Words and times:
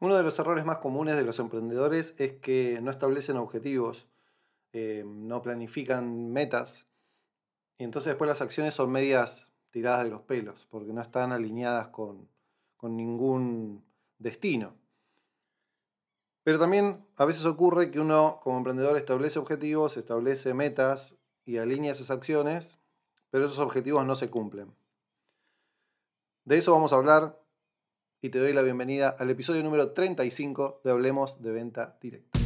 Uno 0.00 0.16
de 0.16 0.22
los 0.22 0.38
errores 0.38 0.64
más 0.64 0.78
comunes 0.78 1.16
de 1.16 1.24
los 1.24 1.38
emprendedores 1.38 2.14
es 2.18 2.34
que 2.34 2.80
no 2.82 2.90
establecen 2.90 3.36
objetivos, 3.36 4.08
eh, 4.72 5.04
no 5.06 5.40
planifican 5.42 6.32
metas, 6.32 6.86
y 7.78 7.84
entonces 7.84 8.10
después 8.10 8.28
las 8.28 8.40
acciones 8.40 8.74
son 8.74 8.90
medias 8.90 9.50
tiradas 9.70 10.04
de 10.04 10.10
los 10.10 10.22
pelos, 10.22 10.66
porque 10.70 10.92
no 10.92 11.00
están 11.00 11.32
alineadas 11.32 11.88
con, 11.88 12.28
con 12.76 12.96
ningún 12.96 13.84
destino. 14.18 14.74
Pero 16.44 16.58
también 16.58 17.04
a 17.16 17.24
veces 17.24 17.44
ocurre 17.46 17.90
que 17.90 17.98
uno 17.98 18.40
como 18.42 18.58
emprendedor 18.58 18.96
establece 18.96 19.38
objetivos, 19.38 19.96
establece 19.96 20.54
metas 20.54 21.16
y 21.44 21.56
alinea 21.56 21.92
esas 21.92 22.10
acciones, 22.10 22.78
pero 23.30 23.46
esos 23.46 23.58
objetivos 23.58 24.04
no 24.04 24.14
se 24.14 24.30
cumplen. 24.30 24.74
De 26.44 26.58
eso 26.58 26.72
vamos 26.72 26.92
a 26.92 26.96
hablar 26.96 27.42
y 28.24 28.30
te 28.30 28.38
doy 28.38 28.54
la 28.54 28.62
bienvenida 28.62 29.14
al 29.18 29.28
episodio 29.28 29.62
número 29.62 29.90
35 29.90 30.80
de 30.82 30.90
Hablemos 30.90 31.42
de 31.42 31.52
Venta 31.52 31.94
Directa. 32.00 32.38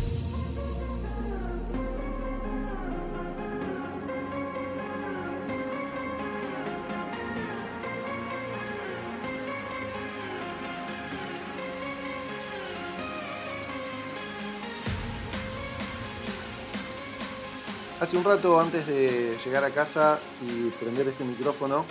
Hace 18.01 18.17
un 18.17 18.25
rato 18.25 18.59
antes 18.59 18.85
de 18.89 19.37
llegar 19.45 19.63
a 19.63 19.71
casa 19.71 20.19
y 20.43 20.71
prender 20.71 21.07
este 21.07 21.23
micrófono, 21.23 21.85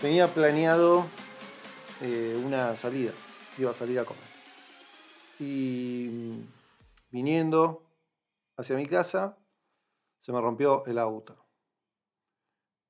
tenía 0.00 0.26
planeado 0.26 1.04
eh, 2.02 2.40
una 2.44 2.74
salida. 2.74 3.12
Iba 3.58 3.70
a 3.70 3.74
salir 3.74 3.98
a 4.00 4.04
comer. 4.04 4.24
Y 5.38 6.08
mm, 6.10 6.40
viniendo 7.10 7.84
hacia 8.56 8.76
mi 8.76 8.86
casa, 8.86 9.38
se 10.18 10.32
me 10.32 10.40
rompió 10.40 10.84
el 10.86 10.98
auto. 10.98 11.46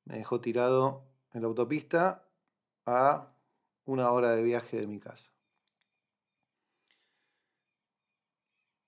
Me 0.04 0.16
dejó 0.16 0.41
tirado 0.41 1.04
en 1.32 1.42
la 1.42 1.48
autopista 1.48 2.27
a 2.86 3.34
una 3.84 4.10
hora 4.10 4.32
de 4.32 4.42
viaje 4.42 4.80
de 4.80 4.86
mi 4.86 4.98
casa. 4.98 5.30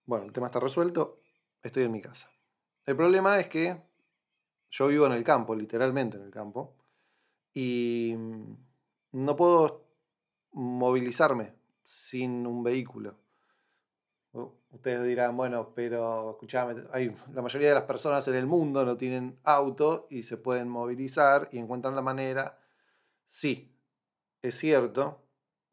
Bueno, 0.07 0.25
el 0.25 0.33
tema 0.33 0.47
está 0.47 0.61
resuelto. 0.61 1.21
Estoy 1.63 1.85
en 1.85 1.93
mi 1.93 2.01
casa. 2.01 2.31
El 2.87 2.97
problema 2.97 3.39
es 3.41 3.49
que 3.49 3.83
yo 4.71 4.87
vivo 4.89 5.07
en 5.07 5.13
el 5.13 5.25
campo, 5.25 5.55
literalmente 5.55 6.17
en 6.17 6.25
el 6.25 6.31
campo, 6.31 6.77
y 7.53 8.15
mm, 8.17 8.57
no 9.13 9.37
puedo 9.37 9.84
movilizarme 10.55 11.53
sin 11.83 12.47
un 12.47 12.63
vehículo. 12.63 13.17
Ustedes 14.73 15.07
dirán, 15.07 15.37
bueno, 15.37 15.73
pero 15.75 16.33
escuchame, 16.33 16.75
la 17.33 17.43
mayoría 17.43 17.69
de 17.69 17.75
las 17.75 17.85
personas 17.85 18.27
en 18.27 18.35
el 18.35 18.47
mundo 18.47 18.85
no 18.85 18.97
tienen 18.97 19.39
auto 19.45 20.09
y 20.11 20.25
se 20.25 20.37
pueden 20.37 20.69
movilizar 20.69 21.49
y 21.53 21.59
encuentran 21.59 21.95
la 21.95 22.03
manera. 22.03 22.59
Sí, 23.27 23.73
es 24.43 24.57
cierto, 24.57 25.23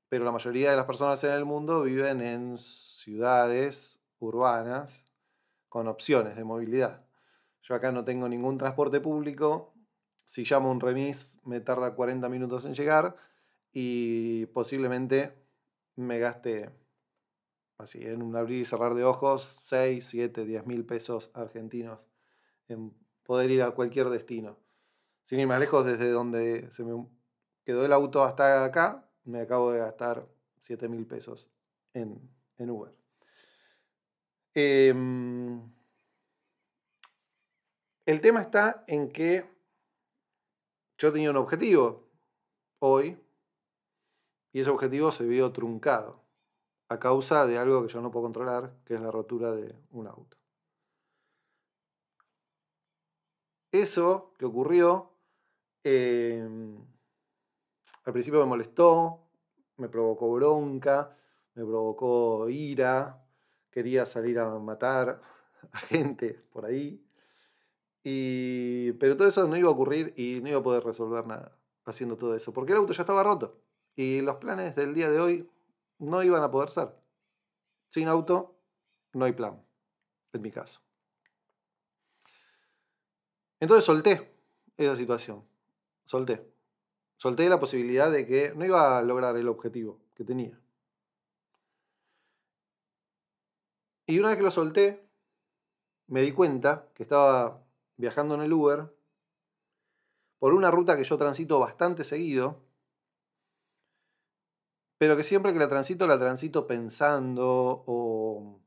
pero 0.09 0.23
la 0.23 0.31
mayoría 0.31 0.69
de 0.69 0.77
las 0.77 0.85
personas 0.85 1.23
en 1.23 1.31
el 1.31 1.45
mundo 1.45 1.81
viven 1.81 2.21
en 2.21 2.57
ciudades 2.59 3.99
urbanas 4.19 5.05
con 5.67 5.87
opciones 5.87 6.35
de 6.35 6.43
movilidad. 6.43 7.03
Yo 7.63 7.73
acá 7.73 7.91
no 7.91 8.05
tengo 8.05 8.29
ningún 8.29 8.59
transporte 8.59 8.99
público. 8.99 9.73
Si 10.25 10.43
llamo 10.43 10.69
un 10.69 10.79
remis 10.79 11.39
me 11.43 11.61
tarda 11.61 11.95
40 11.95 12.29
minutos 12.29 12.65
en 12.65 12.75
llegar 12.75 13.15
y 13.73 14.45
posiblemente 14.47 15.33
me 15.95 16.19
gaste 16.19 16.69
así 17.77 18.01
en 18.03 18.21
un 18.21 18.35
abrir 18.35 18.61
y 18.61 18.65
cerrar 18.65 18.93
de 18.93 19.03
ojos 19.03 19.59
6, 19.63 20.05
7, 20.05 20.45
10 20.45 20.65
mil 20.65 20.85
pesos 20.85 21.31
argentinos 21.33 21.99
en 22.67 22.93
poder 23.23 23.51
ir 23.51 23.63
a 23.63 23.71
cualquier 23.71 24.09
destino. 24.09 24.57
Sin 25.25 25.39
ir 25.39 25.47
más 25.47 25.59
lejos, 25.59 25.85
desde 25.85 26.09
donde 26.11 26.69
se 26.71 26.83
me 26.83 27.07
quedó 27.63 27.85
el 27.85 27.93
auto 27.93 28.23
hasta 28.23 28.65
acá, 28.65 29.09
me 29.23 29.41
acabo 29.41 29.71
de 29.71 29.79
gastar 29.79 30.27
7 30.59 30.87
mil 30.89 31.05
pesos 31.05 31.47
en, 31.93 32.29
en 32.57 32.69
Uber. 32.69 32.93
Eh, 34.53 34.93
el 38.05 38.19
tema 38.19 38.41
está 38.41 38.83
en 38.87 39.09
que 39.09 39.45
yo 40.97 41.11
tenía 41.11 41.29
un 41.29 41.37
objetivo 41.37 42.09
hoy 42.79 43.17
y 44.53 44.59
ese 44.59 44.69
objetivo 44.69 45.11
se 45.11 45.25
vio 45.25 45.51
truncado 45.51 46.21
a 46.89 46.99
causa 46.99 47.47
de 47.47 47.57
algo 47.57 47.83
que 47.85 47.93
yo 47.93 48.01
no 48.01 48.11
puedo 48.11 48.25
controlar, 48.25 48.73
que 48.85 48.95
es 48.95 49.01
la 49.01 49.11
rotura 49.11 49.51
de 49.53 49.73
un 49.91 50.07
auto. 50.07 50.37
Eso 53.71 54.33
que 54.37 54.45
ocurrió, 54.45 55.13
em, 55.83 56.77
al 58.03 58.11
principio 58.13 58.41
me 58.41 58.45
molestó, 58.45 59.21
me 59.77 59.87
provocó 59.87 60.33
bronca, 60.33 61.15
me 61.53 61.63
provocó 61.63 62.49
ira, 62.49 63.25
quería 63.69 64.05
salir 64.05 64.39
a 64.39 64.59
matar 64.59 65.21
a 65.71 65.79
gente 65.79 66.43
por 66.51 66.65
ahí. 66.65 67.01
Y, 68.03 68.91
pero 68.93 69.15
todo 69.15 69.29
eso 69.29 69.47
no 69.47 69.55
iba 69.55 69.69
a 69.69 69.71
ocurrir 69.71 70.13
y 70.17 70.41
no 70.41 70.49
iba 70.49 70.59
a 70.59 70.63
poder 70.63 70.83
resolver 70.83 71.25
nada 71.25 71.57
haciendo 71.85 72.17
todo 72.17 72.35
eso, 72.35 72.51
porque 72.51 72.73
el 72.73 72.79
auto 72.79 72.93
ya 72.93 73.03
estaba 73.03 73.23
roto 73.23 73.60
y 73.95 74.21
los 74.21 74.37
planes 74.37 74.75
del 74.75 74.93
día 74.93 75.09
de 75.09 75.19
hoy 75.19 75.49
no 75.99 76.23
iban 76.23 76.43
a 76.43 76.51
poder 76.51 76.71
ser. 76.71 76.95
Sin 77.89 78.07
auto 78.07 78.55
no 79.13 79.25
hay 79.25 79.33
plan, 79.33 79.61
en 80.33 80.41
mi 80.41 80.51
caso. 80.51 80.81
Entonces 83.59 83.85
solté 83.85 84.33
esa 84.77 84.95
situación, 84.95 85.45
solté. 86.05 86.49
Solté 87.17 87.47
la 87.49 87.59
posibilidad 87.59 88.11
de 88.11 88.25
que 88.25 88.53
no 88.55 88.65
iba 88.65 88.97
a 88.97 89.03
lograr 89.03 89.37
el 89.37 89.47
objetivo 89.47 89.99
que 90.15 90.23
tenía. 90.23 90.59
Y 94.07 94.17
una 94.17 94.29
vez 94.29 94.37
que 94.37 94.43
lo 94.43 94.49
solté, 94.51 95.07
me 96.07 96.21
di 96.21 96.31
cuenta 96.31 96.89
que 96.95 97.03
estaba 97.03 97.63
viajando 97.97 98.33
en 98.33 98.41
el 98.41 98.51
Uber 98.51 98.91
por 100.39 100.55
una 100.55 100.71
ruta 100.71 100.97
que 100.97 101.03
yo 101.03 101.17
transito 101.17 101.59
bastante 101.59 102.03
seguido, 102.03 102.63
pero 105.01 105.17
que 105.17 105.23
siempre 105.23 105.51
que 105.51 105.57
la 105.57 105.67
transito, 105.67 106.05
la 106.05 106.19
transito 106.19 106.67
pensando 106.67 107.83
o 107.87 108.61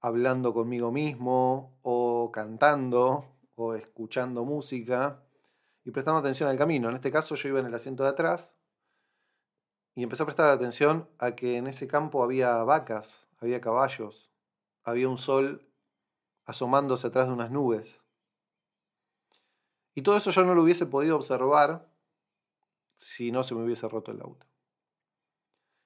hablando 0.00 0.52
conmigo 0.52 0.92
mismo 0.92 1.78
o 1.80 2.30
cantando 2.30 3.38
o 3.54 3.74
escuchando 3.74 4.44
música 4.44 5.24
y 5.82 5.90
prestando 5.90 6.18
atención 6.18 6.50
al 6.50 6.58
camino. 6.58 6.90
En 6.90 6.96
este 6.96 7.10
caso 7.10 7.36
yo 7.36 7.48
iba 7.48 7.60
en 7.60 7.64
el 7.64 7.74
asiento 7.74 8.02
de 8.02 8.10
atrás 8.10 8.54
y 9.94 10.02
empecé 10.02 10.24
a 10.24 10.26
prestar 10.26 10.50
atención 10.50 11.08
a 11.16 11.34
que 11.34 11.56
en 11.56 11.66
ese 11.66 11.88
campo 11.88 12.22
había 12.22 12.52
vacas, 12.64 13.26
había 13.40 13.62
caballos, 13.62 14.30
había 14.84 15.08
un 15.08 15.16
sol 15.16 15.72
asomándose 16.44 17.06
atrás 17.06 17.28
de 17.28 17.32
unas 17.32 17.50
nubes. 17.50 18.04
Y 19.94 20.02
todo 20.02 20.18
eso 20.18 20.32
yo 20.32 20.44
no 20.44 20.54
lo 20.54 20.64
hubiese 20.64 20.84
podido 20.84 21.16
observar 21.16 21.88
si 22.96 23.32
no 23.32 23.42
se 23.42 23.54
me 23.54 23.64
hubiese 23.64 23.88
roto 23.88 24.12
el 24.12 24.20
auto. 24.20 24.51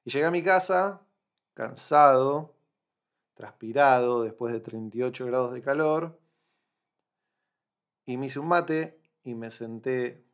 Y 0.07 0.11
llegué 0.11 0.25
a 0.27 0.31
mi 0.31 0.41
casa 0.41 1.05
cansado, 1.53 2.55
transpirado, 3.35 4.23
después 4.23 4.53
de 4.53 4.61
38 4.61 5.27
grados 5.27 5.53
de 5.53 5.61
calor, 5.61 6.21
y 8.05 8.17
me 8.17 8.27
hice 8.27 8.39
un 8.39 8.47
mate 8.47 9.01
y 9.25 9.35
me 9.35 9.51
senté 9.51 10.25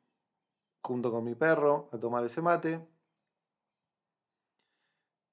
junto 0.82 1.10
con 1.10 1.24
mi 1.24 1.34
perro 1.34 1.88
a 1.90 1.98
tomar 1.98 2.22
ese 2.22 2.42
mate. 2.42 2.86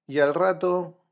Y 0.07 0.19
al 0.19 0.33
rato 0.33 1.03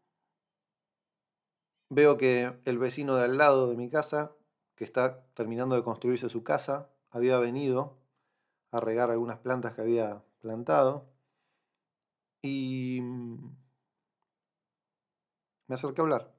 veo 1.89 2.17
que 2.17 2.57
el 2.63 2.77
vecino 2.77 3.17
de 3.17 3.25
al 3.25 3.37
lado 3.37 3.69
de 3.69 3.75
mi 3.75 3.89
casa, 3.89 4.31
que 4.75 4.85
está 4.85 5.25
terminando 5.33 5.75
de 5.75 5.83
construirse 5.83 6.29
su 6.29 6.45
casa, 6.45 6.89
había 7.09 7.37
venido 7.39 7.97
a 8.71 8.79
regar 8.79 9.11
algunas 9.11 9.39
plantas 9.39 9.73
que 9.73 9.81
había 9.81 10.23
plantado 10.39 11.16
y 12.47 13.01
mm, 13.01 13.55
me 15.67 15.75
acerqué 15.75 16.01
a 16.01 16.03
hablar. 16.03 16.33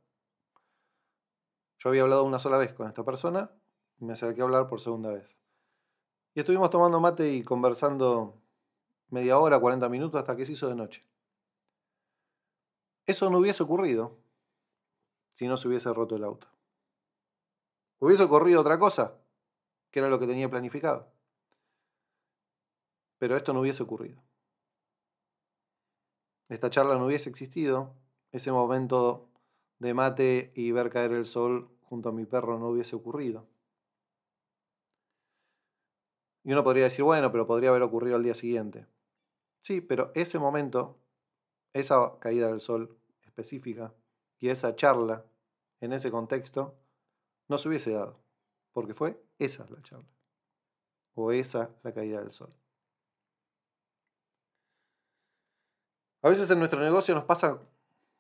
Yo 1.79 1.91
había 1.91 2.03
hablado 2.03 2.25
una 2.25 2.39
sola 2.39 2.59
vez 2.59 2.73
con 2.73 2.89
esta 2.89 3.05
persona 3.05 3.51
y 4.01 4.05
me 4.05 4.15
acerqué 4.15 4.41
a 4.41 4.45
hablar 4.45 4.67
por 4.69 4.81
segunda 4.81 5.11
vez. 5.11 5.37
Y 6.35 6.41
estuvimos 6.41 6.71
tomando 6.71 7.01
mate 7.01 7.33
y 7.33 7.43
conversando 7.43 8.41
media 9.11 9.39
hora, 9.39 9.61
40 9.61 9.89
minutos 9.89 10.19
hasta 10.19 10.37
que 10.37 10.45
se 10.45 10.53
hizo 10.53 10.69
de 10.69 10.75
noche. 10.75 11.07
Eso 13.07 13.31
no 13.31 13.39
hubiese 13.39 13.63
ocurrido 13.63 14.19
si 15.31 15.47
no 15.47 15.57
se 15.57 15.69
hubiese 15.69 15.93
roto 15.93 16.17
el 16.17 16.25
auto. 16.25 16.49
¿Hubiese 18.01 18.25
ocurrido 18.25 18.61
otra 18.61 18.79
cosa? 18.79 19.19
que 19.91 20.01
era 20.01 20.09
lo 20.09 20.19
que 20.19 20.27
tenía 20.27 20.51
planificado. 20.51 21.11
Pero 23.19 23.37
esto 23.37 23.53
no 23.53 23.61
hubiese 23.61 23.83
ocurrido. 23.83 24.23
Esta 26.49 26.71
charla 26.71 26.97
no 26.97 27.07
hubiese 27.07 27.29
existido 27.29 27.95
ese 28.33 28.53
momento 28.53 29.29
de 29.79 29.95
mate 29.95 30.53
y 30.55 30.73
ver 30.73 30.91
caer 30.91 31.13
el 31.13 31.27
sol 31.27 31.71
junto 31.83 32.09
a 32.09 32.13
mi 32.13 32.27
perro 32.27 32.59
no 32.59 32.69
hubiese 32.69 32.97
ocurrido. 32.97 33.47
Y 36.45 36.53
uno 36.53 36.65
podría 36.65 36.85
decir, 36.85 37.05
bueno, 37.05 37.31
pero 37.31 37.47
podría 37.47 37.71
haber 37.71 37.83
ocurrido 37.83 38.17
al 38.17 38.23
día 38.23 38.35
siguiente. 38.35 38.87
Sí, 39.61 39.81
pero 39.81 40.13
ese 40.15 40.39
momento, 40.39 40.99
esa 41.73 42.19
caída 42.21 42.49
del 42.49 42.61
sol 42.61 42.99
específica 43.23 43.95
y 44.39 44.49
esa 44.49 44.75
charla 44.75 45.25
en 45.81 45.93
ese 45.93 46.11
contexto, 46.11 46.79
no 47.49 47.59
se 47.59 47.69
hubiese 47.69 47.93
dado, 47.93 48.19
porque 48.73 48.95
fue 48.95 49.23
esa 49.39 49.67
la 49.69 49.83
charla, 49.83 50.09
o 51.15 51.33
esa 51.33 51.71
la 51.83 51.93
caída 51.93 52.21
del 52.21 52.33
sol. 52.33 52.53
A 56.29 56.31
veces 56.31 56.51
en 56.51 56.59
nuestro 56.59 56.79
negocio 56.79 57.15
nos 57.15 57.25
pasa 57.25 57.59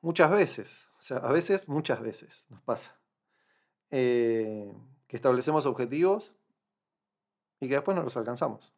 muchas 0.01 0.31
veces, 0.31 0.89
o 0.99 1.03
sea, 1.03 1.19
a 1.19 1.31
veces, 1.31 1.69
muchas 1.69 2.01
veces 2.01 2.47
nos 2.49 2.63
pasa, 2.63 2.99
eh, 3.91 4.73
que 5.07 5.17
establecemos 5.17 5.67
objetivos 5.67 6.35
y 7.61 7.69
que 7.69 7.75
después 7.75 7.95
no 7.95 8.03
los 8.03 8.17
alcanzamos. 8.17 8.73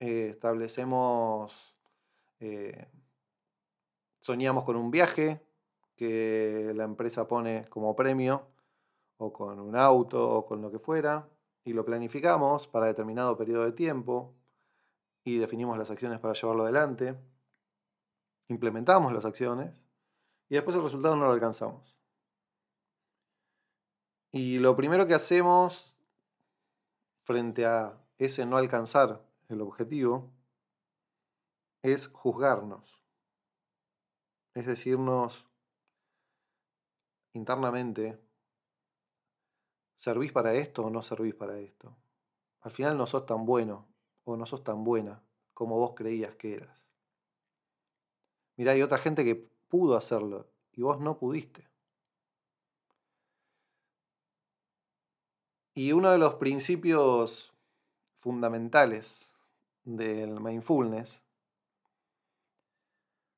Eh, 0.00 0.30
establecemos, 0.30 1.76
eh, 2.40 2.88
soñamos 4.18 4.64
con 4.64 4.74
un 4.74 4.90
viaje 4.90 5.40
que 5.94 6.72
la 6.74 6.82
empresa 6.82 7.28
pone 7.28 7.66
como 7.68 7.94
premio, 7.94 8.48
o 9.18 9.32
con 9.32 9.60
un 9.60 9.76
auto, 9.76 10.30
o 10.30 10.46
con 10.46 10.62
lo 10.62 10.72
que 10.72 10.80
fuera, 10.80 11.28
y 11.62 11.74
lo 11.74 11.84
planificamos 11.84 12.66
para 12.66 12.86
determinado 12.86 13.36
periodo 13.36 13.66
de 13.66 13.72
tiempo, 13.72 14.34
y 15.22 15.38
definimos 15.38 15.78
las 15.78 15.92
acciones 15.92 16.18
para 16.18 16.34
llevarlo 16.34 16.64
adelante, 16.64 17.16
implementamos 18.48 19.12
las 19.12 19.24
acciones, 19.24 19.82
y 20.48 20.54
después 20.54 20.76
el 20.76 20.82
resultado 20.82 21.16
no 21.16 21.26
lo 21.26 21.32
alcanzamos. 21.32 21.96
Y 24.30 24.58
lo 24.58 24.76
primero 24.76 25.06
que 25.06 25.14
hacemos 25.14 25.96
frente 27.24 27.66
a 27.66 27.98
ese 28.18 28.46
no 28.46 28.56
alcanzar 28.56 29.24
el 29.48 29.60
objetivo 29.60 30.30
es 31.82 32.08
juzgarnos. 32.08 33.02
Es 34.54 34.66
decirnos 34.66 35.48
internamente, 37.32 38.18
¿servís 39.94 40.32
para 40.32 40.54
esto 40.54 40.84
o 40.84 40.90
no 40.90 41.02
servís 41.02 41.34
para 41.34 41.58
esto? 41.58 41.96
Al 42.60 42.70
final 42.72 42.96
no 42.96 43.06
sos 43.06 43.26
tan 43.26 43.46
bueno 43.46 43.86
o 44.24 44.36
no 44.36 44.46
sos 44.46 44.64
tan 44.64 44.82
buena 44.84 45.22
como 45.54 45.78
vos 45.78 45.94
creías 45.94 46.34
que 46.36 46.54
eras. 46.54 46.85
Mirá, 48.56 48.72
hay 48.72 48.82
otra 48.82 48.98
gente 48.98 49.24
que 49.24 49.34
pudo 49.68 49.96
hacerlo 49.96 50.48
y 50.72 50.82
vos 50.82 51.00
no 51.00 51.18
pudiste. 51.18 51.68
Y 55.74 55.92
uno 55.92 56.10
de 56.10 56.18
los 56.18 56.36
principios 56.36 57.52
fundamentales 58.14 59.30
del 59.84 60.40
mindfulness 60.40 61.22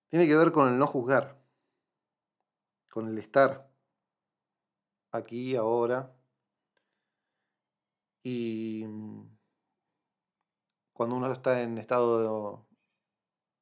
tiene 0.09 0.27
que 0.27 0.37
ver 0.37 0.53
con 0.53 0.69
el 0.69 0.79
no 0.79 0.87
juzgar, 0.87 1.37
con 2.89 3.09
el 3.09 3.19
estar 3.19 3.69
aquí, 5.11 5.57
ahora. 5.57 6.15
Y 8.23 8.85
cuando 10.93 11.17
uno 11.17 11.33
está 11.33 11.61
en 11.63 11.77
estado 11.79 12.63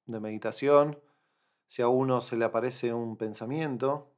de, 0.06 0.12
de 0.12 0.20
meditación, 0.20 1.00
si 1.68 1.82
a 1.82 1.88
uno 1.88 2.20
se 2.20 2.36
le 2.36 2.44
aparece 2.44 2.92
un 2.92 3.16
pensamiento, 3.16 4.10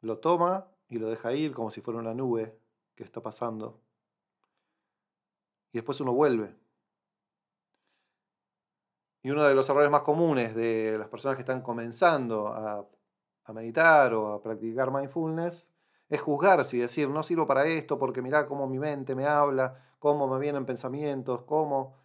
lo 0.00 0.18
toma 0.18 0.68
y 0.88 0.98
lo 0.98 1.08
deja 1.08 1.32
ir 1.32 1.52
como 1.52 1.70
si 1.70 1.80
fuera 1.80 2.00
una 2.00 2.14
nube 2.14 2.58
que 2.94 3.04
está 3.04 3.22
pasando. 3.22 3.80
Y 5.72 5.78
después 5.78 6.00
uno 6.00 6.12
vuelve. 6.12 6.54
Y 9.22 9.30
uno 9.30 9.44
de 9.44 9.54
los 9.54 9.68
errores 9.68 9.90
más 9.90 10.02
comunes 10.02 10.54
de 10.54 10.96
las 10.98 11.08
personas 11.08 11.36
que 11.36 11.42
están 11.42 11.62
comenzando 11.62 12.48
a, 12.48 12.86
meditar 13.52 14.12
o 14.12 14.34
a 14.34 14.42
practicar 14.42 14.90
mindfulness 14.90 15.66
es 16.10 16.20
juzgarse 16.20 16.76
y 16.76 16.80
decir, 16.80 17.08
no 17.08 17.22
sirvo 17.22 17.46
para 17.46 17.66
esto 17.66 17.98
porque 17.98 18.20
mirá 18.20 18.46
cómo 18.46 18.66
mi 18.66 18.78
mente 18.78 19.14
me 19.14 19.26
habla, 19.26 19.94
cómo 19.98 20.28
me 20.28 20.38
vienen 20.38 20.66
pensamientos, 20.66 21.42
cómo... 21.42 21.96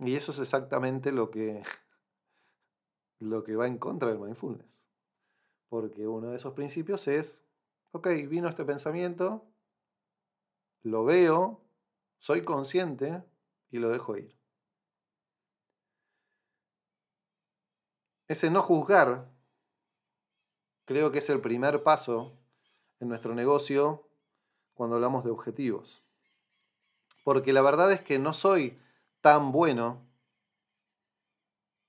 Y 0.00 0.16
eso 0.16 0.32
es 0.32 0.40
exactamente 0.40 1.12
lo 1.12 1.30
que, 1.30 1.62
lo 3.20 3.44
que 3.44 3.54
va 3.54 3.66
en 3.66 3.78
contra 3.78 4.08
del 4.08 4.18
mindfulness. 4.18 4.82
Porque 5.68 6.08
uno 6.08 6.30
de 6.30 6.36
esos 6.36 6.54
principios 6.54 7.06
es, 7.06 7.44
ok, 7.92 8.08
vino 8.28 8.48
este 8.48 8.64
pensamiento, 8.64 9.46
lo 10.82 11.04
veo, 11.04 11.60
soy 12.18 12.42
consciente 12.42 13.22
y 13.70 13.78
lo 13.78 13.90
dejo 13.90 14.16
ir. 14.16 14.36
Ese 18.26 18.50
no 18.50 18.62
juzgar 18.62 19.28
creo 20.84 21.12
que 21.12 21.18
es 21.18 21.28
el 21.30 21.40
primer 21.40 21.82
paso 21.82 22.32
en 22.98 23.08
nuestro 23.08 23.34
negocio 23.34 24.08
cuando 24.74 24.96
hablamos 24.96 25.24
de 25.24 25.30
objetivos. 25.30 26.02
Porque 27.22 27.52
la 27.52 27.62
verdad 27.62 27.92
es 27.92 28.02
que 28.02 28.18
no 28.18 28.32
soy 28.32 28.78
tan 29.20 29.52
bueno 29.52 30.06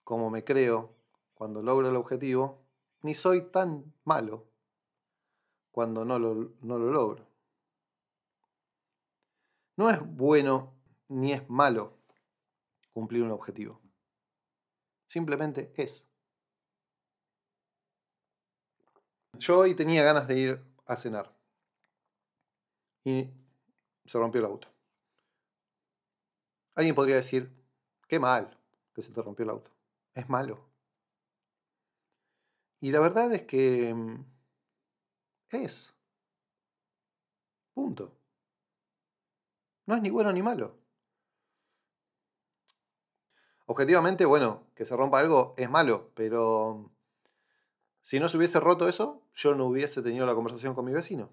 como 0.04 0.30
me 0.30 0.44
creo 0.44 1.01
cuando 1.42 1.64
logro 1.64 1.90
el 1.90 1.96
objetivo, 1.96 2.62
ni 3.02 3.16
soy 3.16 3.50
tan 3.50 3.96
malo 4.04 4.48
cuando 5.72 6.06
no 6.06 6.20
lo, 6.20 6.36
no 6.62 6.78
lo 6.78 6.92
logro. 6.92 7.28
No 9.76 9.90
es 9.90 10.00
bueno 10.06 10.76
ni 11.08 11.34
es 11.34 11.50
malo 11.50 11.98
cumplir 12.94 13.24
un 13.24 13.32
objetivo. 13.32 13.82
Simplemente 15.08 15.74
es. 15.78 16.06
Yo 19.40 19.58
hoy 19.58 19.74
tenía 19.74 20.04
ganas 20.04 20.28
de 20.28 20.38
ir 20.38 20.64
a 20.86 20.96
cenar. 20.96 21.36
Y 23.04 23.32
se 24.06 24.20
rompió 24.20 24.42
el 24.42 24.46
auto. 24.46 24.68
Alguien 26.76 26.94
podría 26.94 27.16
decir, 27.16 27.52
qué 28.08 28.20
mal 28.20 28.56
que 28.94 29.02
se 29.02 29.12
te 29.12 29.24
rompió 29.24 29.42
el 29.42 29.50
auto. 29.50 29.72
Es 30.14 30.30
malo. 30.30 30.71
Y 32.82 32.92
la 32.92 33.00
verdad 33.00 33.32
es 33.34 33.44
que 33.44 33.94
mm, 33.94 34.26
es. 35.52 35.94
Punto. 37.74 38.18
No 39.86 39.96
es 39.96 40.02
ni 40.02 40.10
bueno 40.10 40.34
ni 40.34 40.42
malo. 40.42 40.78
Objetivamente, 43.68 44.26
bueno, 44.26 44.68
que 44.76 44.86
se 44.86 44.96
rompa 44.98 45.20
algo 45.20 45.54
es 45.58 45.70
malo, 45.70 46.12
pero 46.16 46.92
si 48.02 48.20
no 48.20 48.28
se 48.28 48.38
hubiese 48.38 48.60
roto 48.60 48.90
eso, 48.90 49.22
yo 49.36 49.56
no 49.56 49.68
hubiese 49.68 50.02
tenido 50.02 50.26
la 50.26 50.36
conversación 50.36 50.74
con 50.74 50.86
mi 50.86 50.92
vecino. 50.92 51.30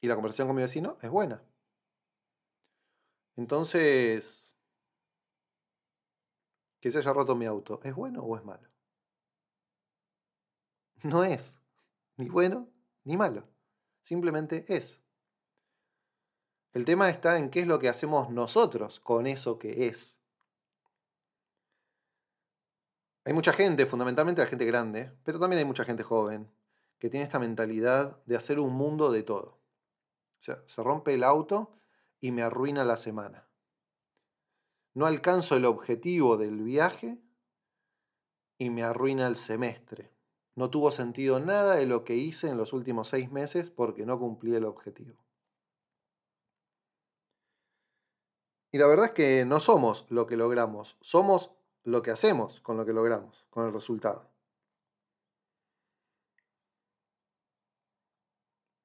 Y 0.00 0.08
la 0.08 0.16
conversación 0.16 0.48
con 0.48 0.56
mi 0.56 0.62
vecino 0.62 0.98
es 1.02 1.10
buena. 1.10 1.42
Entonces, 3.36 4.58
que 6.80 6.90
se 6.90 6.98
haya 6.98 7.12
roto 7.12 7.36
mi 7.36 7.46
auto, 7.46 7.80
¿es 7.84 7.94
bueno 7.94 8.22
o 8.22 8.36
es 8.36 8.44
malo? 8.44 8.68
No 11.02 11.24
es 11.24 11.58
ni 12.16 12.28
bueno 12.28 12.68
ni 13.04 13.16
malo. 13.16 13.48
Simplemente 14.02 14.64
es. 14.68 15.02
El 16.72 16.84
tema 16.84 17.08
está 17.08 17.38
en 17.38 17.50
qué 17.50 17.60
es 17.60 17.66
lo 17.66 17.78
que 17.78 17.88
hacemos 17.88 18.30
nosotros 18.30 19.00
con 19.00 19.26
eso 19.26 19.58
que 19.58 19.88
es. 19.88 20.18
Hay 23.24 23.32
mucha 23.32 23.52
gente, 23.52 23.86
fundamentalmente 23.86 24.42
la 24.42 24.46
gente 24.46 24.64
grande, 24.64 25.12
pero 25.22 25.38
también 25.38 25.58
hay 25.58 25.64
mucha 25.64 25.84
gente 25.84 26.02
joven, 26.02 26.50
que 26.98 27.10
tiene 27.10 27.24
esta 27.24 27.38
mentalidad 27.38 28.22
de 28.26 28.36
hacer 28.36 28.58
un 28.58 28.72
mundo 28.72 29.10
de 29.10 29.22
todo. 29.22 29.58
O 30.38 30.40
sea, 30.40 30.62
se 30.66 30.82
rompe 30.82 31.14
el 31.14 31.24
auto 31.24 31.72
y 32.20 32.32
me 32.32 32.42
arruina 32.42 32.84
la 32.84 32.96
semana. 32.96 33.46
No 34.94 35.06
alcanzo 35.06 35.56
el 35.56 35.64
objetivo 35.64 36.36
del 36.36 36.62
viaje 36.62 37.18
y 38.56 38.70
me 38.70 38.82
arruina 38.82 39.26
el 39.26 39.36
semestre. 39.36 40.17
No 40.58 40.70
tuvo 40.70 40.90
sentido 40.90 41.38
nada 41.38 41.76
de 41.76 41.86
lo 41.86 42.02
que 42.02 42.16
hice 42.16 42.48
en 42.48 42.56
los 42.56 42.72
últimos 42.72 43.06
seis 43.06 43.30
meses 43.30 43.70
porque 43.70 44.04
no 44.04 44.18
cumplí 44.18 44.56
el 44.56 44.64
objetivo. 44.64 45.14
Y 48.72 48.78
la 48.78 48.88
verdad 48.88 49.06
es 49.06 49.12
que 49.12 49.44
no 49.44 49.60
somos 49.60 50.10
lo 50.10 50.26
que 50.26 50.36
logramos, 50.36 50.96
somos 51.00 51.52
lo 51.84 52.02
que 52.02 52.10
hacemos 52.10 52.60
con 52.60 52.76
lo 52.76 52.84
que 52.84 52.92
logramos, 52.92 53.46
con 53.50 53.66
el 53.66 53.72
resultado. 53.72 54.28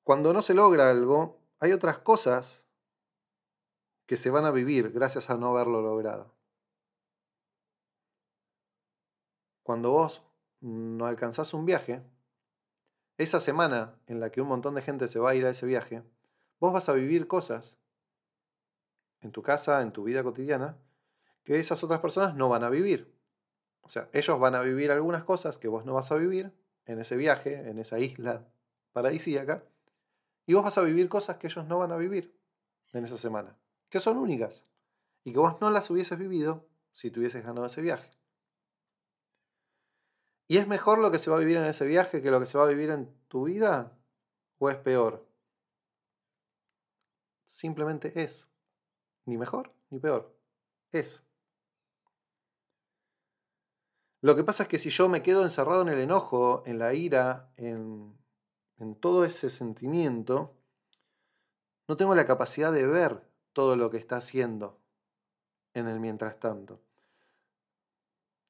Cuando 0.03 0.31
no 0.31 0.43
se 0.43 0.53
logra 0.53 0.91
algo, 0.91 1.39
hay 1.59 1.71
otras 1.71 1.97
cosas 1.97 2.67
que 4.05 4.15
se 4.15 4.29
van 4.29 4.45
a 4.45 4.51
vivir 4.51 4.91
gracias 4.91 5.31
a 5.31 5.37
no 5.37 5.47
haberlo 5.47 5.81
logrado. 5.81 6.35
Cuando 9.63 9.89
vos 9.89 10.21
no 10.63 11.05
alcanzás 11.05 11.53
un 11.53 11.65
viaje, 11.65 12.01
esa 13.17 13.39
semana 13.39 13.95
en 14.07 14.19
la 14.19 14.31
que 14.31 14.41
un 14.41 14.47
montón 14.47 14.75
de 14.75 14.81
gente 14.81 15.07
se 15.07 15.19
va 15.19 15.31
a 15.31 15.35
ir 15.35 15.45
a 15.45 15.49
ese 15.49 15.65
viaje, 15.65 16.03
vos 16.59 16.73
vas 16.73 16.87
a 16.87 16.93
vivir 16.93 17.27
cosas 17.27 17.77
en 19.21 19.31
tu 19.31 19.41
casa, 19.41 19.81
en 19.81 19.91
tu 19.91 20.03
vida 20.03 20.23
cotidiana, 20.23 20.77
que 21.43 21.59
esas 21.59 21.83
otras 21.83 21.99
personas 21.99 22.35
no 22.35 22.47
van 22.47 22.63
a 22.63 22.69
vivir. 22.69 23.13
O 23.81 23.89
sea, 23.89 24.09
ellos 24.13 24.39
van 24.39 24.55
a 24.55 24.61
vivir 24.61 24.91
algunas 24.91 25.25
cosas 25.25 25.57
que 25.57 25.67
vos 25.67 25.85
no 25.85 25.93
vas 25.93 26.11
a 26.11 26.15
vivir 26.15 26.53
en 26.85 26.99
ese 26.99 27.17
viaje, 27.17 27.69
en 27.69 27.77
esa 27.79 27.99
isla 27.99 28.47
paradisíaca, 28.93 29.63
y 30.45 30.53
vos 30.53 30.63
vas 30.63 30.77
a 30.77 30.81
vivir 30.81 31.09
cosas 31.09 31.37
que 31.37 31.47
ellos 31.47 31.65
no 31.67 31.79
van 31.79 31.91
a 31.91 31.97
vivir 31.97 32.37
en 32.93 33.03
esa 33.03 33.17
semana, 33.17 33.57
que 33.89 33.99
son 33.99 34.17
únicas, 34.17 34.65
y 35.25 35.33
que 35.33 35.39
vos 35.39 35.59
no 35.59 35.69
las 35.71 35.89
hubieses 35.89 36.17
vivido 36.17 36.65
si 36.93 37.11
tuvieses 37.11 37.43
ganado 37.43 37.65
ese 37.65 37.81
viaje. 37.81 38.09
¿Y 40.47 40.57
es 40.57 40.67
mejor 40.67 40.99
lo 40.99 41.11
que 41.11 41.19
se 41.19 41.29
va 41.29 41.37
a 41.37 41.39
vivir 41.39 41.57
en 41.57 41.65
ese 41.65 41.85
viaje 41.85 42.21
que 42.21 42.31
lo 42.31 42.39
que 42.39 42.45
se 42.45 42.57
va 42.57 42.65
a 42.65 42.67
vivir 42.67 42.89
en 42.89 43.13
tu 43.27 43.45
vida? 43.45 43.97
¿O 44.59 44.69
es 44.69 44.77
peor? 44.77 45.25
Simplemente 47.45 48.21
es. 48.21 48.49
Ni 49.25 49.37
mejor 49.37 49.71
ni 49.89 49.99
peor. 49.99 50.35
Es. 50.91 51.23
Lo 54.21 54.35
que 54.35 54.43
pasa 54.43 54.63
es 54.63 54.69
que 54.69 54.79
si 54.79 54.89
yo 54.89 55.09
me 55.09 55.21
quedo 55.21 55.43
encerrado 55.43 55.81
en 55.81 55.89
el 55.89 55.99
enojo, 55.99 56.63
en 56.65 56.79
la 56.79 56.93
ira, 56.93 57.51
en, 57.57 58.17
en 58.77 58.95
todo 58.95 59.25
ese 59.25 59.49
sentimiento, 59.49 60.55
no 61.87 61.97
tengo 61.97 62.15
la 62.15 62.25
capacidad 62.25 62.71
de 62.71 62.87
ver 62.87 63.21
todo 63.51 63.75
lo 63.75 63.89
que 63.89 63.97
está 63.97 64.17
haciendo 64.17 64.79
en 65.73 65.87
el 65.87 65.99
mientras 65.99 66.39
tanto. 66.39 66.81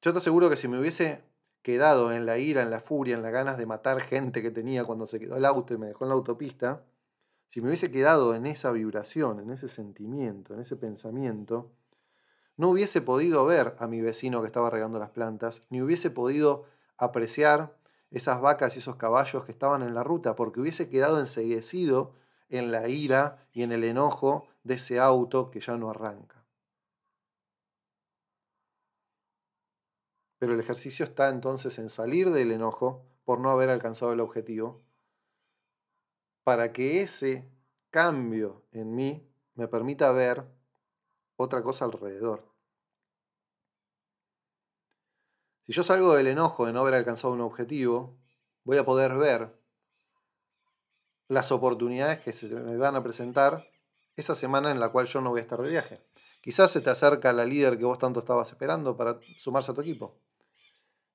Yo 0.00 0.12
te 0.12 0.18
aseguro 0.18 0.48
que 0.48 0.56
si 0.56 0.68
me 0.68 0.78
hubiese 0.78 1.24
quedado 1.64 2.12
en 2.12 2.26
la 2.26 2.38
ira, 2.38 2.62
en 2.62 2.70
la 2.70 2.78
furia, 2.78 3.16
en 3.16 3.22
las 3.22 3.32
ganas 3.32 3.56
de 3.56 3.64
matar 3.64 4.00
gente 4.02 4.42
que 4.42 4.50
tenía 4.50 4.84
cuando 4.84 5.06
se 5.06 5.18
quedó 5.18 5.36
el 5.36 5.46
auto 5.46 5.72
y 5.72 5.78
me 5.78 5.86
dejó 5.86 6.04
en 6.04 6.10
la 6.10 6.14
autopista, 6.14 6.84
si 7.48 7.62
me 7.62 7.68
hubiese 7.68 7.90
quedado 7.90 8.34
en 8.34 8.46
esa 8.46 8.70
vibración, 8.70 9.40
en 9.40 9.50
ese 9.50 9.68
sentimiento, 9.68 10.52
en 10.54 10.60
ese 10.60 10.76
pensamiento, 10.76 11.72
no 12.58 12.68
hubiese 12.68 13.00
podido 13.00 13.46
ver 13.46 13.74
a 13.78 13.86
mi 13.86 14.02
vecino 14.02 14.42
que 14.42 14.46
estaba 14.46 14.68
regando 14.68 14.98
las 14.98 15.10
plantas, 15.10 15.62
ni 15.70 15.80
hubiese 15.80 16.10
podido 16.10 16.66
apreciar 16.98 17.74
esas 18.10 18.42
vacas 18.42 18.76
y 18.76 18.80
esos 18.80 18.96
caballos 18.96 19.44
que 19.44 19.52
estaban 19.52 19.82
en 19.82 19.94
la 19.94 20.04
ruta, 20.04 20.36
porque 20.36 20.60
hubiese 20.60 20.90
quedado 20.90 21.18
enseguecido 21.18 22.12
en 22.50 22.72
la 22.72 22.88
ira 22.88 23.38
y 23.54 23.62
en 23.62 23.72
el 23.72 23.84
enojo 23.84 24.46
de 24.64 24.74
ese 24.74 25.00
auto 25.00 25.50
que 25.50 25.60
ya 25.60 25.76
no 25.78 25.90
arranca. 25.90 26.33
Pero 30.38 30.54
el 30.54 30.60
ejercicio 30.60 31.04
está 31.04 31.28
entonces 31.28 31.78
en 31.78 31.88
salir 31.88 32.30
del 32.30 32.52
enojo 32.52 33.04
por 33.24 33.40
no 33.40 33.50
haber 33.50 33.70
alcanzado 33.70 34.12
el 34.12 34.20
objetivo, 34.20 34.82
para 36.42 36.72
que 36.72 37.00
ese 37.00 37.48
cambio 37.90 38.62
en 38.72 38.94
mí 38.94 39.26
me 39.54 39.68
permita 39.68 40.12
ver 40.12 40.44
otra 41.36 41.62
cosa 41.62 41.84
alrededor. 41.84 42.52
Si 45.64 45.72
yo 45.72 45.82
salgo 45.82 46.14
del 46.14 46.26
enojo 46.26 46.66
de 46.66 46.72
no 46.74 46.80
haber 46.80 46.94
alcanzado 46.94 47.32
un 47.32 47.40
objetivo, 47.40 48.18
voy 48.64 48.76
a 48.76 48.84
poder 48.84 49.14
ver 49.14 49.58
las 51.28 51.50
oportunidades 51.52 52.20
que 52.20 52.32
se 52.32 52.48
me 52.48 52.76
van 52.76 52.96
a 52.96 53.02
presentar 53.02 53.66
esa 54.16 54.34
semana 54.34 54.70
en 54.70 54.78
la 54.78 54.90
cual 54.90 55.06
yo 55.06 55.20
no 55.22 55.30
voy 55.30 55.40
a 55.40 55.42
estar 55.42 55.62
de 55.62 55.70
viaje. 55.70 56.00
Quizás 56.44 56.70
se 56.72 56.82
te 56.82 56.90
acerca 56.90 57.32
la 57.32 57.46
líder 57.46 57.78
que 57.78 57.86
vos 57.86 57.98
tanto 57.98 58.20
estabas 58.20 58.50
esperando 58.50 58.94
para 58.98 59.18
sumarse 59.38 59.70
a 59.70 59.74
tu 59.74 59.80
equipo. 59.80 60.20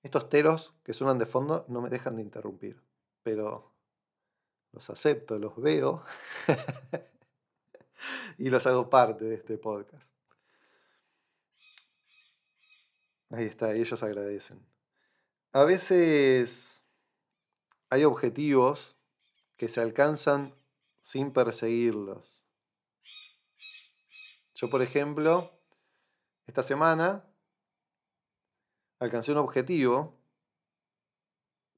Estos 0.02 0.28
teros 0.28 0.74
que 0.84 0.92
suenan 0.92 1.20
de 1.20 1.28
fondo 1.28 1.66
no 1.68 1.82
me 1.82 1.90
dejan 1.92 2.16
de 2.16 2.24
interrumpir, 2.24 2.82
pero 3.22 3.72
los 4.72 4.90
acepto, 4.90 5.38
los 5.38 5.56
veo 5.62 6.04
y 8.40 8.50
los 8.50 8.66
hago 8.66 8.90
parte 8.90 9.26
de 9.26 9.36
este 9.36 9.60
podcast. 9.60 10.04
Ahí 13.30 13.46
está, 13.46 13.78
y 13.78 13.82
ellos 13.82 14.02
agradecen. 14.02 14.66
A 15.52 15.64
veces 15.64 16.82
hay 17.92 18.04
objetivos 18.04 18.98
que 19.58 19.68
se 19.68 19.80
alcanzan 19.80 20.56
sin 21.02 21.32
perseguirlos. 21.32 22.49
Yo, 24.62 24.70
por 24.70 24.82
ejemplo, 24.82 25.54
esta 26.46 26.64
semana 26.64 27.26
alcancé 29.00 29.32
un 29.32 29.38
objetivo 29.38 30.20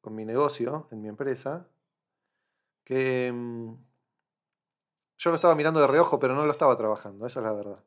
con 0.02 0.16
mi 0.16 0.26
negocio, 0.26 0.88
en 0.90 1.00
mi 1.04 1.08
empresa, 1.08 1.70
que 2.84 3.32
mm, 3.32 3.74
yo 5.20 5.30
lo 5.30 5.36
estaba 5.36 5.54
mirando 5.54 5.80
de 5.80 5.86
reojo, 5.86 6.18
pero 6.18 6.34
no 6.34 6.44
lo 6.44 6.52
estaba 6.52 6.76
trabajando, 6.76 7.28
esa 7.28 7.42
es 7.42 7.44
la 7.44 7.54
verdad. 7.54 7.86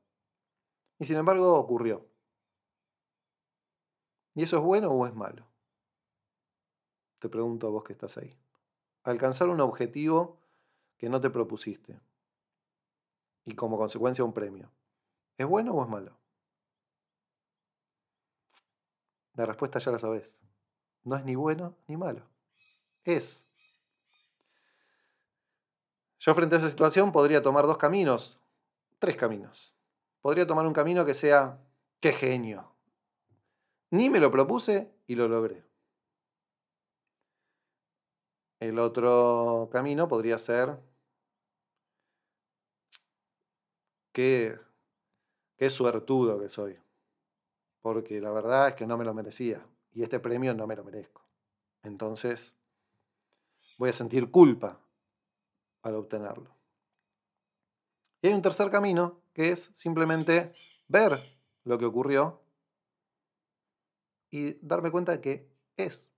Y 1.00 1.06
sin 1.06 1.16
embargo 1.16 1.56
ocurrió. 1.56 2.06
¿Y 4.36 4.44
eso 4.44 4.58
es 4.58 4.62
bueno 4.62 4.92
o 4.92 5.08
es 5.08 5.14
malo? 5.16 5.44
Te 7.18 7.28
pregunto 7.28 7.66
a 7.66 7.70
vos 7.70 7.82
que 7.82 7.94
estás 7.94 8.16
ahí. 8.16 8.38
Alcanzar 9.02 9.48
un 9.48 9.60
objetivo 9.60 10.38
que 10.96 11.08
no 11.08 11.20
te 11.20 11.30
propusiste 11.30 11.98
y 13.44 13.56
como 13.56 13.76
consecuencia 13.76 14.24
un 14.24 14.32
premio. 14.32 14.70
¿Es 15.36 15.46
bueno 15.46 15.72
o 15.72 15.82
es 15.82 15.88
malo? 15.88 16.16
La 19.34 19.46
respuesta 19.46 19.78
ya 19.78 19.90
la 19.90 19.98
sabes. 19.98 20.36
No 21.02 21.16
es 21.16 21.24
ni 21.24 21.34
bueno 21.34 21.74
ni 21.86 21.96
malo. 21.96 22.22
Es. 23.04 23.46
Yo 26.20 26.34
frente 26.34 26.54
a 26.54 26.58
esa 26.58 26.70
situación 26.70 27.12
podría 27.12 27.42
tomar 27.42 27.66
dos 27.66 27.76
caminos, 27.76 28.38
tres 28.98 29.16
caminos. 29.16 29.74
Podría 30.22 30.46
tomar 30.46 30.66
un 30.66 30.72
camino 30.72 31.04
que 31.04 31.12
sea, 31.12 31.58
qué 32.00 32.12
genio, 32.12 32.74
ni 33.90 34.10
me 34.10 34.20
lo 34.20 34.30
propuse 34.30 34.90
y 35.06 35.14
lo 35.14 35.28
logré. 35.28 35.62
El 38.58 38.78
otro 38.78 39.68
camino 39.70 40.08
podría 40.08 40.38
ser 40.38 40.80
qué, 44.12 44.58
qué 45.56 45.70
suertudo 45.70 46.40
que 46.40 46.48
soy. 46.48 46.78
Porque 47.82 48.20
la 48.20 48.30
verdad 48.30 48.68
es 48.68 48.74
que 48.74 48.86
no 48.86 48.96
me 48.96 49.04
lo 49.04 49.14
merecía. 49.14 49.66
Y 49.92 50.02
este 50.02 50.18
premio 50.18 50.54
no 50.54 50.66
me 50.66 50.76
lo 50.76 50.84
merezco. 50.84 51.22
Entonces 51.82 52.54
voy 53.78 53.90
a 53.90 53.92
sentir 53.92 54.30
culpa 54.30 54.80
al 55.82 55.94
obtenerlo. 55.96 56.50
Y 58.22 58.28
hay 58.28 58.34
un 58.34 58.42
tercer 58.42 58.70
camino 58.70 59.20
que 59.34 59.50
es 59.50 59.70
simplemente 59.74 60.54
ver 60.88 61.20
lo 61.64 61.78
que 61.78 61.84
ocurrió 61.84 62.40
y 64.30 64.54
darme 64.66 64.90
cuenta 64.90 65.12
de 65.12 65.20
que 65.20 65.50
es. 65.76 66.10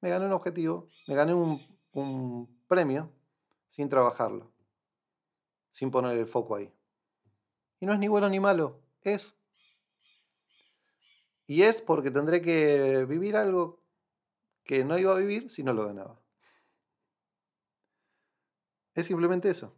Me 0.00 0.10
gané 0.10 0.26
un 0.26 0.32
objetivo, 0.32 0.88
me 1.06 1.14
gané 1.14 1.34
un, 1.34 1.60
un 1.92 2.62
premio 2.66 3.10
sin 3.68 3.88
trabajarlo, 3.88 4.50
sin 5.70 5.90
poner 5.90 6.16
el 6.16 6.26
foco 6.26 6.56
ahí. 6.56 6.72
Y 7.80 7.86
no 7.86 7.92
es 7.92 7.98
ni 7.98 8.08
bueno 8.08 8.28
ni 8.28 8.40
malo, 8.40 8.80
es. 9.02 9.34
Y 11.46 11.62
es 11.62 11.80
porque 11.80 12.10
tendré 12.10 12.42
que 12.42 13.04
vivir 13.06 13.36
algo 13.36 13.82
que 14.64 14.84
no 14.84 14.98
iba 14.98 15.12
a 15.12 15.18
vivir 15.18 15.50
si 15.50 15.62
no 15.62 15.72
lo 15.72 15.86
ganaba. 15.86 16.20
Es 18.94 19.06
simplemente 19.06 19.48
eso. 19.48 19.74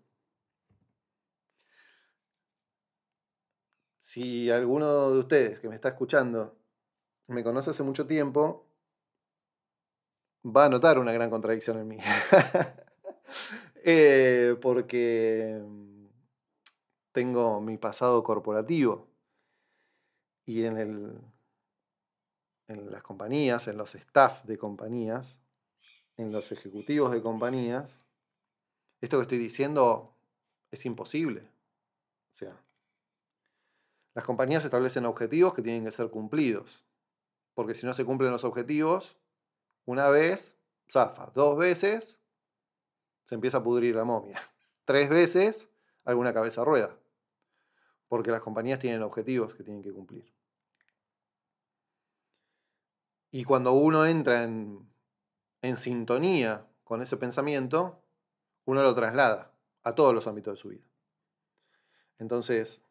Si 3.99 4.51
alguno 4.51 5.13
de 5.13 5.19
ustedes 5.21 5.61
que 5.61 5.69
me 5.69 5.77
está 5.77 5.91
escuchando 5.91 6.59
me 7.29 7.45
conoce 7.45 7.71
hace 7.71 7.85
mucho 7.85 8.07
tiempo, 8.09 8.67
va 10.45 10.65
a 10.65 10.69
notar 10.69 10.99
una 10.99 11.13
gran 11.13 11.31
contradicción 11.31 11.79
en 11.79 11.89
mí. 11.89 11.99
Eh, 13.83 14.57
porque 14.61 15.59
tengo 17.21 17.61
mi 17.61 17.77
pasado 17.77 18.25
corporativo 18.25 19.07
y 20.47 20.65
en, 20.65 20.79
el, 20.79 21.21
en 22.67 22.91
las 22.91 23.03
compañías, 23.03 23.69
en 23.69 23.77
los 23.77 23.95
staff 23.95 24.45
de 24.45 24.57
compañías, 24.57 25.39
en 26.17 26.33
los 26.33 26.51
ejecutivos 26.51 27.13
de 27.13 27.21
compañías, 27.21 28.01
esto 29.03 29.19
que 29.19 29.23
estoy 29.25 29.37
diciendo 29.37 30.15
es 30.71 30.87
imposible. 30.87 31.43
O 31.43 32.33
sea, 32.33 32.57
las 34.15 34.25
compañías 34.25 34.65
establecen 34.65 35.05
objetivos 35.05 35.53
que 35.53 35.61
tienen 35.61 35.85
que 35.85 35.93
ser 35.93 36.09
cumplidos 36.09 36.87
porque 37.53 37.75
si 37.75 37.85
no 37.85 37.93
se 37.93 38.07
cumplen 38.07 38.33
los 38.33 38.45
objetivos, 38.45 39.19
una 39.85 40.09
vez, 40.09 40.55
zafa, 40.91 41.31
dos 41.35 41.59
veces, 41.59 42.19
se 43.25 43.35
empieza 43.35 43.59
a 43.59 43.63
pudrir 43.63 43.95
la 43.95 44.05
momia. 44.05 44.41
Tres 44.87 45.11
veces, 45.11 45.69
alguna 46.07 46.33
cabeza 46.33 46.65
rueda, 46.65 46.97
porque 48.11 48.33
las 48.33 48.41
compañías 48.41 48.81
tienen 48.81 49.03
objetivos 49.03 49.55
que 49.55 49.63
tienen 49.63 49.85
que 49.85 49.93
cumplir. 49.93 50.35
Y 53.31 53.45
cuando 53.45 53.73
uno 53.73 54.05
entra 54.05 54.43
en, 54.43 54.93
en 55.63 55.77
sintonía 55.77 56.67
con 56.83 57.03
ese 57.03 57.17
pensamiento, 57.17 58.03
uno 58.65 58.83
lo 58.83 58.97
traslada 58.97 59.55
a 59.85 59.95
todos 59.95 60.13
los 60.13 60.27
ámbitos 60.27 60.55
de 60.55 60.61
su 60.61 60.69
vida. 60.71 60.85
Entonces, 62.19 62.83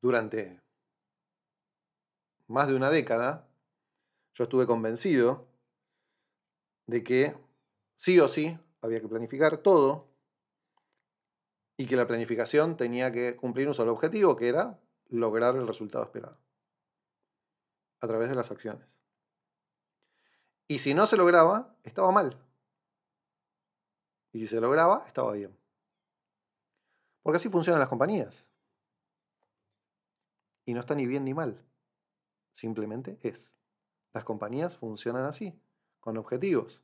durante 0.00 0.60
más 2.46 2.68
de 2.68 2.76
una 2.76 2.90
década, 2.90 3.48
yo 4.34 4.44
estuve 4.44 4.68
convencido 4.68 5.48
de 6.86 7.02
que 7.02 7.36
sí 7.96 8.20
o 8.20 8.28
sí 8.28 8.56
había 8.82 9.00
que 9.00 9.08
planificar 9.08 9.58
todo 9.58 10.06
y 11.80 11.86
que 11.86 11.96
la 11.96 12.08
planificación 12.08 12.76
tenía 12.76 13.12
que 13.12 13.36
cumplir 13.36 13.68
un 13.68 13.72
solo 13.72 13.92
objetivo, 13.92 14.36
que 14.36 14.48
era 14.48 14.80
lograr 15.08 15.54
el 15.54 15.66
resultado 15.66 16.04
esperado 16.04 16.36
a 18.00 18.06
través 18.06 18.28
de 18.28 18.34
las 18.34 18.50
acciones. 18.50 18.86
Y 20.66 20.80
si 20.80 20.92
no 20.92 21.06
se 21.06 21.16
lograba, 21.16 21.76
estaba 21.84 22.10
mal. 22.10 22.36
Y 24.32 24.40
si 24.40 24.48
se 24.48 24.60
lograba, 24.60 25.04
estaba 25.06 25.32
bien. 25.32 25.56
Porque 27.22 27.36
así 27.36 27.48
funcionan 27.48 27.80
las 27.80 27.88
compañías. 27.88 28.44
Y 30.66 30.74
no 30.74 30.80
está 30.80 30.96
ni 30.96 31.06
bien 31.06 31.24
ni 31.24 31.32
mal. 31.32 31.64
Simplemente 32.52 33.18
es. 33.22 33.54
Las 34.12 34.24
compañías 34.24 34.76
funcionan 34.76 35.26
así, 35.26 35.62
con 36.00 36.18
objetivos. 36.18 36.82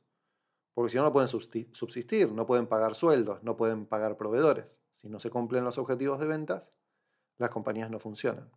Porque 0.75 0.91
si 0.91 0.97
no, 0.97 1.03
no 1.03 1.13
pueden 1.13 1.29
subsistir, 1.29 2.31
no 2.33 2.45
pueden 2.45 2.67
pagar 2.67 2.95
sueldos, 2.95 3.41
no 3.43 3.55
pueden 3.55 3.85
pagar 3.85 4.17
proveedores. 4.17 4.81
Si 4.91 5.07
no 5.07 5.21
se 5.21 5.29
cumplen 5.29 5.63
los 5.63 5.77
objetivos 5.77 6.19
de 6.19 6.27
ventas, 6.27 6.69
las 7.37 7.49
compañías 7.49 7.89
no 7.89 7.97
funcionan. 7.97 8.51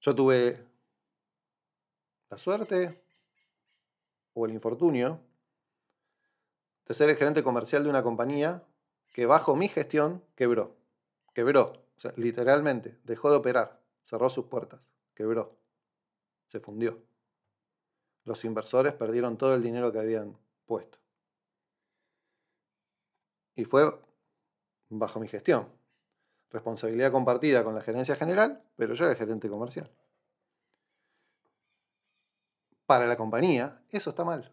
Yo 0.00 0.14
tuve 0.14 0.64
la 2.30 2.38
suerte 2.38 3.02
o 4.32 4.46
el 4.46 4.52
infortunio 4.52 5.20
de 6.86 6.94
ser 6.94 7.10
el 7.10 7.16
gerente 7.16 7.42
comercial 7.42 7.82
de 7.82 7.90
una 7.90 8.04
compañía 8.04 8.62
que 9.12 9.26
bajo 9.26 9.56
mi 9.56 9.66
gestión 9.66 10.22
quebró. 10.36 10.76
Quebró, 11.34 11.72
o 11.96 12.00
sea, 12.00 12.12
literalmente, 12.16 12.96
dejó 13.02 13.30
de 13.30 13.38
operar, 13.38 13.80
cerró 14.04 14.30
sus 14.30 14.46
puertas, 14.46 14.80
quebró, 15.16 15.56
se 16.46 16.60
fundió. 16.60 17.02
Los 18.26 18.44
inversores 18.44 18.92
perdieron 18.92 19.38
todo 19.38 19.54
el 19.54 19.62
dinero 19.62 19.92
que 19.92 20.00
habían 20.00 20.36
puesto. 20.66 20.98
Y 23.54 23.64
fue 23.64 23.88
bajo 24.88 25.20
mi 25.20 25.28
gestión. 25.28 25.68
Responsabilidad 26.50 27.12
compartida 27.12 27.62
con 27.62 27.76
la 27.76 27.82
gerencia 27.82 28.16
general, 28.16 28.62
pero 28.76 28.94
yo 28.94 29.04
era 29.04 29.12
el 29.12 29.18
gerente 29.18 29.48
comercial. 29.48 29.90
Para 32.84 33.06
la 33.06 33.16
compañía, 33.16 33.80
eso 33.90 34.10
está 34.10 34.24
mal. 34.24 34.52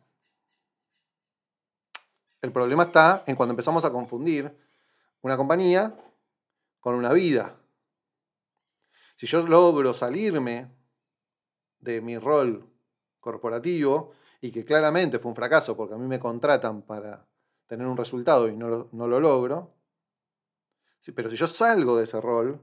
El 2.42 2.52
problema 2.52 2.84
está 2.84 3.24
en 3.26 3.36
cuando 3.36 3.54
empezamos 3.54 3.84
a 3.86 3.92
confundir 3.92 4.56
una 5.22 5.36
compañía 5.36 5.96
con 6.80 6.94
una 6.94 7.12
vida. 7.12 7.60
Si 9.16 9.26
yo 9.26 9.48
logro 9.48 9.96
salirme 9.96 10.70
de 11.80 12.02
mi 12.02 12.20
rol 12.20 12.73
corporativo 13.24 14.12
y 14.42 14.52
que 14.52 14.66
claramente 14.66 15.18
fue 15.18 15.30
un 15.30 15.36
fracaso 15.36 15.76
porque 15.78 15.96
a 15.96 15.98
mí 15.98 16.06
me 16.06 16.20
contratan 16.20 16.82
para 16.82 17.26
tener 17.66 17.88
un 17.88 17.96
resultado 17.96 18.50
y 18.50 18.58
no 18.58 18.90
lo, 18.92 19.20
logro, 19.20 19.74
pero 21.16 21.30
si 21.30 21.38
yo 21.38 21.48
salgo 21.48 21.98
de 21.98 22.04
ese 22.04 22.20
rol 22.20 22.62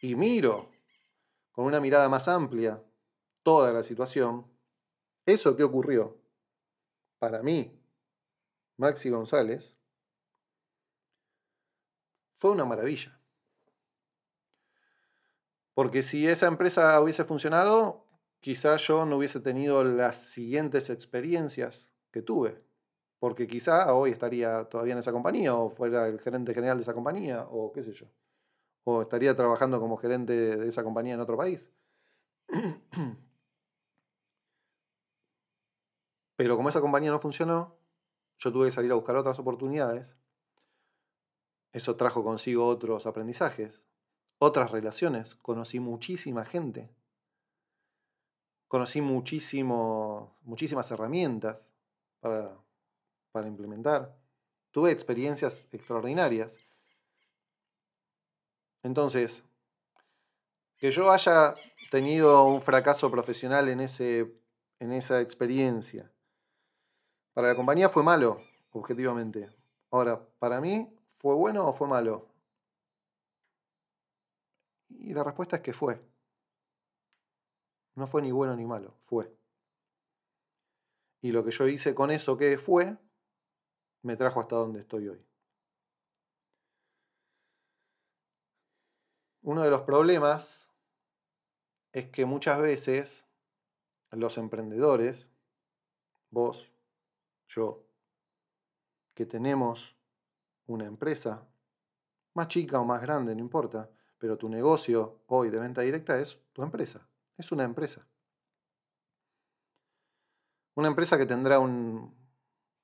y 0.00 0.16
miro 0.16 0.70
con 1.52 1.64
una 1.64 1.80
mirada 1.80 2.08
más 2.08 2.26
amplia 2.26 2.82
toda 3.44 3.72
la 3.72 3.84
situación, 3.84 4.46
eso 5.24 5.56
que 5.56 5.62
ocurrió 5.62 6.18
para 7.18 7.42
mí 7.42 7.78
Maxi 8.76 9.10
González, 9.10 9.76
fue 12.36 12.50
una 12.50 12.64
maravilla. 12.64 13.16
Porque 15.74 16.02
si 16.02 16.26
esa 16.26 16.48
empresa 16.48 17.00
hubiese 17.00 17.24
funcionado, 17.24 18.04
quizá 18.42 18.76
yo 18.76 19.06
no 19.06 19.16
hubiese 19.16 19.40
tenido 19.40 19.82
las 19.84 20.16
siguientes 20.16 20.90
experiencias 20.90 21.90
que 22.10 22.20
tuve. 22.20 22.62
Porque 23.18 23.46
quizá 23.46 23.94
hoy 23.94 24.10
estaría 24.10 24.64
todavía 24.64 24.92
en 24.94 24.98
esa 24.98 25.12
compañía, 25.12 25.54
o 25.54 25.70
fuera 25.70 26.08
el 26.08 26.20
gerente 26.20 26.52
general 26.52 26.76
de 26.76 26.82
esa 26.82 26.92
compañía, 26.92 27.46
o 27.50 27.72
qué 27.72 27.84
sé 27.84 27.92
yo. 27.92 28.06
O 28.84 29.02
estaría 29.02 29.36
trabajando 29.36 29.80
como 29.80 29.96
gerente 29.96 30.34
de 30.56 30.68
esa 30.68 30.82
compañía 30.82 31.14
en 31.14 31.20
otro 31.20 31.36
país. 31.36 31.70
Pero 36.36 36.56
como 36.56 36.68
esa 36.68 36.80
compañía 36.80 37.12
no 37.12 37.20
funcionó, 37.20 37.76
yo 38.38 38.52
tuve 38.52 38.66
que 38.66 38.72
salir 38.72 38.90
a 38.90 38.96
buscar 38.96 39.14
otras 39.14 39.38
oportunidades. 39.38 40.16
Eso 41.72 41.94
trajo 41.94 42.24
consigo 42.24 42.66
otros 42.66 43.06
aprendizajes, 43.06 43.84
otras 44.38 44.72
relaciones. 44.72 45.36
Conocí 45.36 45.78
muchísima 45.78 46.44
gente. 46.44 46.90
Conocí 48.72 49.02
muchísimo, 49.02 50.34
muchísimas 50.44 50.90
herramientas 50.90 51.58
para, 52.20 52.56
para 53.30 53.46
implementar. 53.46 54.16
Tuve 54.70 54.90
experiencias 54.90 55.68
extraordinarias. 55.72 56.56
Entonces, 58.82 59.44
que 60.78 60.90
yo 60.90 61.12
haya 61.12 61.54
tenido 61.90 62.46
un 62.46 62.62
fracaso 62.62 63.10
profesional 63.10 63.68
en, 63.68 63.80
ese, 63.80 64.40
en 64.78 64.92
esa 64.92 65.20
experiencia, 65.20 66.10
para 67.34 67.48
la 67.48 67.54
compañía 67.54 67.90
fue 67.90 68.02
malo, 68.02 68.40
objetivamente. 68.70 69.50
Ahora, 69.90 70.18
para 70.38 70.62
mí, 70.62 70.88
¿fue 71.18 71.34
bueno 71.34 71.68
o 71.68 71.74
fue 71.74 71.88
malo? 71.88 72.26
Y 74.88 75.12
la 75.12 75.24
respuesta 75.24 75.56
es 75.56 75.62
que 75.62 75.74
fue. 75.74 76.11
No 77.94 78.06
fue 78.06 78.22
ni 78.22 78.32
bueno 78.32 78.56
ni 78.56 78.64
malo, 78.64 78.94
fue. 79.04 79.34
Y 81.20 81.30
lo 81.30 81.44
que 81.44 81.50
yo 81.50 81.68
hice 81.68 81.94
con 81.94 82.10
eso 82.10 82.36
que 82.36 82.58
fue, 82.58 82.96
me 84.02 84.16
trajo 84.16 84.40
hasta 84.40 84.56
donde 84.56 84.80
estoy 84.80 85.08
hoy. 85.08 85.24
Uno 89.42 89.62
de 89.62 89.70
los 89.70 89.82
problemas 89.82 90.70
es 91.92 92.08
que 92.10 92.24
muchas 92.24 92.60
veces 92.60 93.26
los 94.10 94.38
emprendedores, 94.38 95.30
vos, 96.30 96.72
yo, 97.48 97.84
que 99.14 99.26
tenemos 99.26 99.96
una 100.66 100.86
empresa, 100.86 101.46
más 102.34 102.48
chica 102.48 102.80
o 102.80 102.84
más 102.84 103.02
grande, 103.02 103.34
no 103.34 103.40
importa, 103.40 103.90
pero 104.18 104.38
tu 104.38 104.48
negocio 104.48 105.22
hoy 105.26 105.50
de 105.50 105.58
venta 105.58 105.82
directa 105.82 106.18
es 106.18 106.40
tu 106.52 106.62
empresa, 106.62 107.06
es 107.36 107.52
una 107.52 107.64
empresa. 107.64 108.06
Una 110.74 110.88
empresa 110.88 111.18
que 111.18 111.26
tendrá 111.26 111.58
un, 111.58 112.14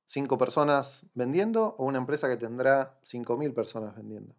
cinco 0.09 0.39
personas 0.39 1.07
vendiendo 1.15 1.75
o 1.77 1.85
una 1.85 1.99
empresa 1.99 2.29
que 2.29 2.39
tendrá 2.39 2.99
5.000 3.05 3.53
personas 3.55 3.95
vendiendo. 3.95 4.35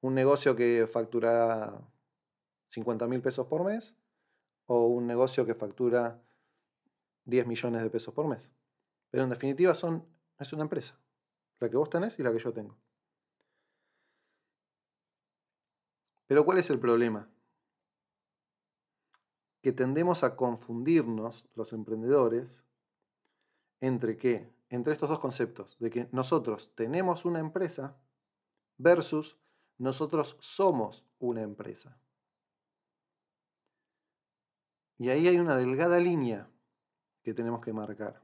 Un 0.00 0.14
negocio 0.14 0.54
que 0.54 0.86
factura 0.86 1.80
50 2.68 3.06
mil 3.06 3.22
pesos 3.22 3.46
por 3.46 3.64
mes 3.64 3.96
o 4.66 4.86
un 4.86 5.06
negocio 5.06 5.46
que 5.46 5.54
factura 5.54 6.22
10 7.24 7.46
millones 7.46 7.82
de 7.82 7.90
pesos 7.90 8.12
por 8.12 8.28
mes. 8.28 8.50
Pero 9.10 9.24
en 9.24 9.30
definitiva 9.30 9.74
son, 9.74 10.06
es 10.38 10.52
una 10.52 10.62
empresa. 10.62 11.00
La 11.58 11.70
que 11.70 11.76
vos 11.76 11.88
tenés 11.88 12.18
y 12.18 12.22
la 12.22 12.30
que 12.30 12.38
yo 12.38 12.52
tengo. 12.52 12.76
Pero 16.26 16.44
¿cuál 16.44 16.58
es 16.58 16.68
el 16.68 16.78
problema? 16.78 17.30
Que 19.60 19.72
tendemos 19.72 20.22
a 20.22 20.36
confundirnos 20.36 21.48
los 21.54 21.72
emprendedores 21.72 22.62
entre 23.80 24.16
qué? 24.16 24.52
Entre 24.70 24.92
estos 24.92 25.08
dos 25.08 25.18
conceptos, 25.18 25.78
de 25.78 25.90
que 25.90 26.08
nosotros 26.12 26.72
tenemos 26.74 27.24
una 27.24 27.38
empresa 27.38 27.96
versus 28.76 29.38
nosotros 29.78 30.36
somos 30.40 31.06
una 31.18 31.42
empresa. 31.42 32.00
Y 34.98 35.10
ahí 35.10 35.28
hay 35.28 35.38
una 35.38 35.56
delgada 35.56 36.00
línea 36.00 36.50
que 37.22 37.32
tenemos 37.32 37.64
que 37.64 37.72
marcar. 37.72 38.22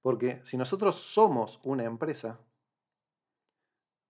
Porque 0.00 0.44
si 0.44 0.56
nosotros 0.56 0.96
somos 0.96 1.58
una 1.64 1.82
empresa, 1.82 2.40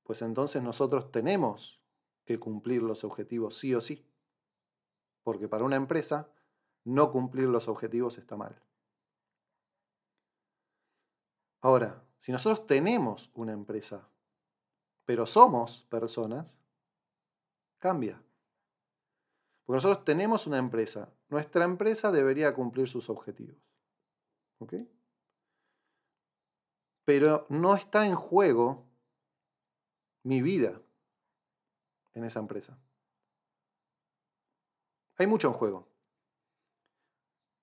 pues 0.02 0.20
entonces 0.20 0.62
nosotros 0.62 1.10
tenemos 1.10 1.80
que 2.26 2.38
cumplir 2.38 2.82
los 2.82 3.02
objetivos 3.04 3.56
sí 3.56 3.74
o 3.74 3.80
sí. 3.80 4.06
Porque 5.26 5.48
para 5.48 5.64
una 5.64 5.74
empresa 5.74 6.30
no 6.84 7.10
cumplir 7.10 7.48
los 7.48 7.66
objetivos 7.66 8.16
está 8.16 8.36
mal. 8.36 8.62
Ahora, 11.62 12.04
si 12.20 12.30
nosotros 12.30 12.64
tenemos 12.68 13.32
una 13.34 13.52
empresa, 13.52 14.08
pero 15.04 15.26
somos 15.26 15.82
personas, 15.90 16.60
cambia. 17.78 18.22
Porque 19.64 19.78
nosotros 19.78 20.04
tenemos 20.04 20.46
una 20.46 20.58
empresa. 20.58 21.12
Nuestra 21.28 21.64
empresa 21.64 22.12
debería 22.12 22.54
cumplir 22.54 22.88
sus 22.88 23.10
objetivos. 23.10 23.58
¿Ok? 24.60 24.74
Pero 27.04 27.46
no 27.48 27.74
está 27.74 28.06
en 28.06 28.14
juego 28.14 28.86
mi 30.22 30.40
vida 30.40 30.80
en 32.14 32.22
esa 32.22 32.38
empresa. 32.38 32.78
Hay 35.18 35.26
mucho 35.26 35.48
en 35.48 35.54
juego, 35.54 35.88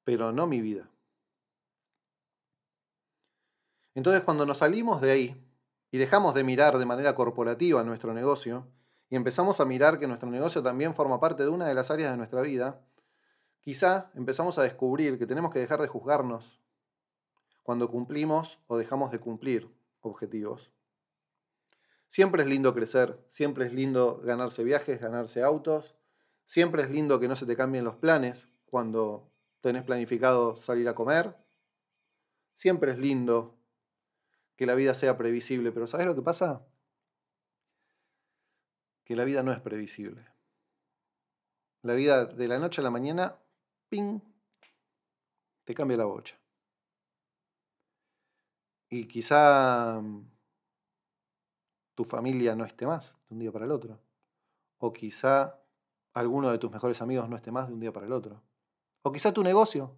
pero 0.03 0.31
no 0.31 0.47
mi 0.47 0.61
vida. 0.61 0.89
Entonces 3.95 4.23
cuando 4.23 4.45
nos 4.45 4.57
salimos 4.57 5.01
de 5.01 5.11
ahí 5.11 5.43
y 5.91 5.97
dejamos 5.97 6.33
de 6.33 6.43
mirar 6.43 6.77
de 6.77 6.85
manera 6.85 7.13
corporativa 7.13 7.83
nuestro 7.83 8.13
negocio 8.13 8.67
y 9.09 9.15
empezamos 9.15 9.59
a 9.59 9.65
mirar 9.65 9.99
que 9.99 10.07
nuestro 10.07 10.29
negocio 10.29 10.63
también 10.63 10.95
forma 10.95 11.19
parte 11.19 11.43
de 11.43 11.49
una 11.49 11.67
de 11.67 11.75
las 11.75 11.91
áreas 11.91 12.09
de 12.09 12.17
nuestra 12.17 12.41
vida, 12.41 12.81
quizá 13.59 14.09
empezamos 14.15 14.57
a 14.57 14.63
descubrir 14.63 15.19
que 15.19 15.27
tenemos 15.27 15.53
que 15.53 15.59
dejar 15.59 15.79
de 15.79 15.87
juzgarnos 15.87 16.59
cuando 17.61 17.91
cumplimos 17.91 18.59
o 18.67 18.77
dejamos 18.77 19.11
de 19.11 19.19
cumplir 19.19 19.69
objetivos. 20.01 20.71
Siempre 22.07 22.43
es 22.43 22.49
lindo 22.49 22.73
crecer, 22.73 23.23
siempre 23.27 23.65
es 23.65 23.73
lindo 23.73 24.19
ganarse 24.23 24.63
viajes, 24.63 24.99
ganarse 24.99 25.43
autos, 25.43 25.95
siempre 26.53 26.83
es 26.83 26.91
lindo 26.91 27.19
que 27.19 27.27
no 27.27 27.35
se 27.35 27.47
te 27.47 27.55
cambien 27.55 27.83
los 27.83 27.95
planes 27.95 28.47
cuando 28.67 29.27
tenés 29.59 29.83
planificado 29.83 30.55
salir 30.61 30.87
a 30.87 30.93
comer, 30.93 31.35
siempre 32.53 32.91
es 32.91 32.99
lindo 32.99 33.57
que 34.55 34.67
la 34.67 34.75
vida 34.75 34.93
sea 34.93 35.17
previsible, 35.17 35.71
pero 35.71 35.87
¿sabes 35.87 36.05
lo 36.05 36.13
que 36.13 36.21
pasa? 36.21 36.63
Que 39.03 39.15
la 39.15 39.23
vida 39.23 39.41
no 39.41 39.51
es 39.51 39.59
previsible. 39.61 40.27
La 41.81 41.95
vida 41.95 42.25
de 42.25 42.47
la 42.47 42.59
noche 42.59 42.81
a 42.81 42.83
la 42.83 42.91
mañana, 42.91 43.35
ping, 43.89 44.19
te 45.63 45.73
cambia 45.73 45.97
la 45.97 46.05
bocha. 46.05 46.37
Y 48.91 49.07
quizá 49.07 49.99
tu 51.95 52.05
familia 52.05 52.55
no 52.55 52.63
esté 52.63 52.85
más 52.85 53.15
de 53.27 53.33
un 53.33 53.39
día 53.39 53.51
para 53.51 53.65
el 53.65 53.71
otro. 53.71 53.99
O 54.77 54.93
quizá 54.93 55.62
alguno 56.13 56.51
de 56.51 56.57
tus 56.57 56.71
mejores 56.71 57.01
amigos 57.01 57.29
no 57.29 57.35
esté 57.35 57.51
más 57.51 57.67
de 57.67 57.73
un 57.73 57.79
día 57.79 57.91
para 57.91 58.05
el 58.05 58.13
otro. 58.13 58.41
O 59.01 59.11
quizá 59.11 59.33
tu 59.33 59.43
negocio 59.43 59.97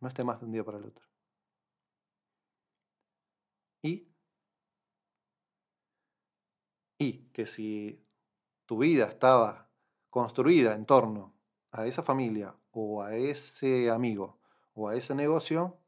no 0.00 0.08
esté 0.08 0.24
más 0.24 0.40
de 0.40 0.46
un 0.46 0.52
día 0.52 0.64
para 0.64 0.78
el 0.78 0.84
otro. 0.84 1.06
Y, 3.82 4.08
y 6.98 7.30
que 7.32 7.46
si 7.46 8.04
tu 8.66 8.78
vida 8.78 9.06
estaba 9.06 9.70
construida 10.10 10.74
en 10.74 10.86
torno 10.86 11.34
a 11.70 11.86
esa 11.86 12.02
familia 12.02 12.54
o 12.70 13.02
a 13.02 13.14
ese 13.14 13.90
amigo 13.90 14.38
o 14.74 14.88
a 14.88 14.96
ese 14.96 15.14
negocio, 15.14 15.78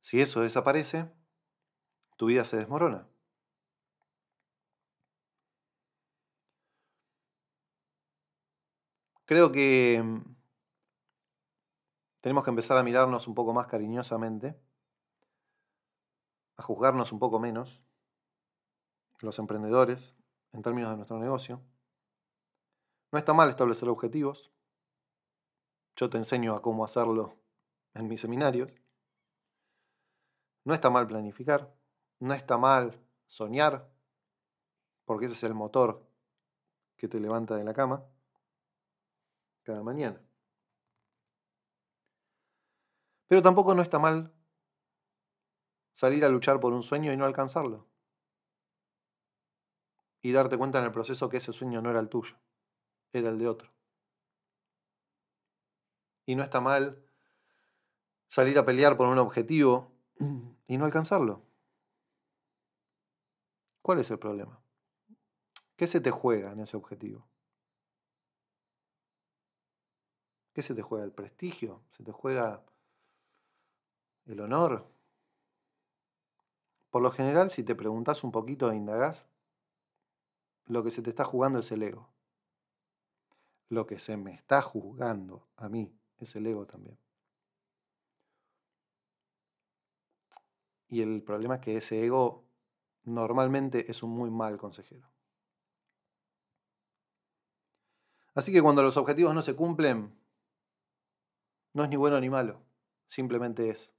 si 0.00 0.20
eso 0.20 0.40
desaparece, 0.40 1.10
tu 2.16 2.26
vida 2.26 2.44
se 2.44 2.56
desmorona. 2.56 3.08
Creo 9.26 9.50
que 9.50 10.00
mm, 10.04 10.36
tenemos 12.20 12.44
que 12.44 12.50
empezar 12.50 12.78
a 12.78 12.84
mirarnos 12.84 13.26
un 13.26 13.34
poco 13.34 13.52
más 13.52 13.66
cariñosamente 13.66 14.56
a 16.56 16.62
juzgarnos 16.62 17.12
un 17.12 17.18
poco 17.18 17.38
menos, 17.38 17.82
los 19.18 19.38
emprendedores, 19.38 20.16
en 20.52 20.62
términos 20.62 20.90
de 20.90 20.96
nuestro 20.96 21.18
negocio. 21.18 21.60
No 23.12 23.18
está 23.18 23.34
mal 23.34 23.50
establecer 23.50 23.88
objetivos. 23.88 24.52
Yo 25.96 26.08
te 26.08 26.18
enseño 26.18 26.54
a 26.54 26.62
cómo 26.62 26.84
hacerlo 26.84 27.36
en 27.94 28.08
mis 28.08 28.20
seminarios. 28.20 28.72
No 30.64 30.72
está 30.72 30.88
mal 30.88 31.06
planificar. 31.06 31.74
No 32.20 32.32
está 32.32 32.56
mal 32.56 32.98
soñar, 33.26 33.90
porque 35.04 35.26
ese 35.26 35.34
es 35.34 35.42
el 35.42 35.52
motor 35.52 36.08
que 36.96 37.08
te 37.08 37.20
levanta 37.20 37.56
de 37.56 37.64
la 37.64 37.74
cama 37.74 38.06
cada 39.66 39.82
mañana. 39.82 40.22
Pero 43.26 43.42
tampoco 43.42 43.74
no 43.74 43.82
está 43.82 43.98
mal 43.98 44.32
salir 45.92 46.24
a 46.24 46.28
luchar 46.28 46.60
por 46.60 46.72
un 46.72 46.84
sueño 46.84 47.12
y 47.12 47.16
no 47.16 47.24
alcanzarlo. 47.24 47.88
Y 50.22 50.30
darte 50.30 50.56
cuenta 50.56 50.78
en 50.78 50.84
el 50.84 50.92
proceso 50.92 51.28
que 51.28 51.38
ese 51.38 51.52
sueño 51.52 51.82
no 51.82 51.90
era 51.90 51.98
el 51.98 52.08
tuyo, 52.08 52.36
era 53.12 53.28
el 53.28 53.38
de 53.38 53.48
otro. 53.48 53.72
Y 56.24 56.36
no 56.36 56.44
está 56.44 56.60
mal 56.60 57.04
salir 58.28 58.58
a 58.58 58.64
pelear 58.64 58.96
por 58.96 59.08
un 59.08 59.18
objetivo 59.18 59.92
y 60.68 60.78
no 60.78 60.84
alcanzarlo. 60.84 61.42
¿Cuál 63.82 63.98
es 63.98 64.10
el 64.10 64.18
problema? 64.18 64.60
¿Qué 65.76 65.86
se 65.86 66.00
te 66.00 66.10
juega 66.10 66.52
en 66.52 66.60
ese 66.60 66.76
objetivo? 66.76 67.26
¿Qué 70.56 70.62
se 70.62 70.74
te 70.74 70.80
juega? 70.80 71.04
¿El 71.04 71.12
prestigio? 71.12 71.82
¿Se 71.90 72.02
te 72.02 72.12
juega 72.12 72.64
el 74.24 74.40
honor? 74.40 74.90
Por 76.88 77.02
lo 77.02 77.10
general, 77.10 77.50
si 77.50 77.62
te 77.62 77.74
preguntas 77.74 78.24
un 78.24 78.32
poquito 78.32 78.72
e 78.72 78.76
indagás, 78.76 79.26
lo 80.64 80.82
que 80.82 80.90
se 80.90 81.02
te 81.02 81.10
está 81.10 81.24
jugando 81.24 81.58
es 81.58 81.70
el 81.72 81.82
ego. 81.82 82.08
Lo 83.68 83.86
que 83.86 83.98
se 83.98 84.16
me 84.16 84.32
está 84.32 84.62
juzgando 84.62 85.46
a 85.56 85.68
mí 85.68 85.94
es 86.16 86.34
el 86.36 86.46
ego 86.46 86.64
también. 86.64 86.96
Y 90.88 91.02
el 91.02 91.22
problema 91.22 91.56
es 91.56 91.60
que 91.60 91.76
ese 91.76 92.02
ego 92.02 92.46
normalmente 93.04 93.90
es 93.90 94.02
un 94.02 94.12
muy 94.12 94.30
mal 94.30 94.56
consejero. 94.56 95.06
Así 98.34 98.54
que 98.54 98.62
cuando 98.62 98.82
los 98.82 98.96
objetivos 98.96 99.34
no 99.34 99.42
se 99.42 99.54
cumplen, 99.54 100.24
no 101.76 101.84
es 101.84 101.90
ni 101.90 101.96
bueno 101.96 102.18
ni 102.18 102.30
malo, 102.30 102.62
simplemente 103.06 103.68
es. 103.68 103.94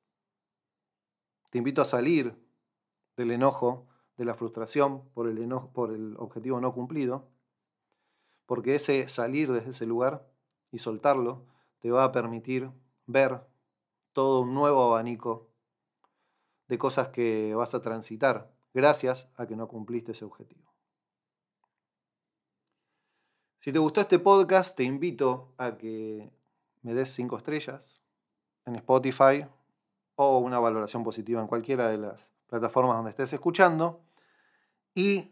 Te 1.52 1.60
invito 1.60 1.84
a 1.84 1.86
salir 1.86 2.36
del 3.16 3.30
enojo, 3.30 3.88
de 4.18 4.26
la 4.26 4.34
frustración 4.34 5.08
por 5.14 5.28
el, 5.28 5.38
enojo, 5.38 5.72
por 5.74 5.94
el 5.94 6.16
objetivo 6.18 6.60
no 6.60 6.74
cumplido, 6.74 7.30
porque 8.48 8.74
ese 8.74 9.08
salir 9.10 9.52
desde 9.52 9.70
ese 9.70 9.86
lugar 9.86 10.28
y 10.72 10.80
soltarlo 10.80 11.46
te 11.78 11.92
va 11.92 12.04
a 12.04 12.12
permitir 12.12 12.72
ver 13.06 13.46
todo 14.12 14.42
un 14.42 14.56
nuevo 14.56 14.82
abanico 14.82 15.52
de 16.68 16.80
cosas 16.80 17.10
que 17.10 17.54
vas 17.54 17.76
a 17.76 17.82
transitar 17.84 18.52
gracias 18.74 19.30
a 19.36 19.46
que 19.46 19.56
no 19.56 19.68
cumpliste 19.68 20.14
ese 20.14 20.26
objetivo. 20.26 20.74
Si 23.60 23.72
te 23.72 23.78
gustó 23.78 24.02
este 24.02 24.18
podcast, 24.18 24.76
te 24.76 24.84
invito 24.84 25.54
a 25.60 25.78
que 25.78 26.36
me 26.82 26.94
des 26.94 27.10
cinco 27.10 27.38
estrellas 27.38 28.02
en 28.66 28.76
Spotify 28.76 29.46
o 30.16 30.40
una 30.40 30.60
valoración 30.60 31.04
positiva 31.04 31.42
en 31.42 31.48
cualquiera 31.48 31.90
de 31.90 31.98
las 31.98 32.30
plataformas 32.48 32.96
donde 32.96 33.12
estés 33.12 33.34
escuchando. 33.34 34.02
Y 34.96 35.32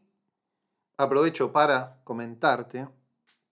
aprovecho 0.98 1.52
para 1.52 2.02
comentarte 2.04 2.88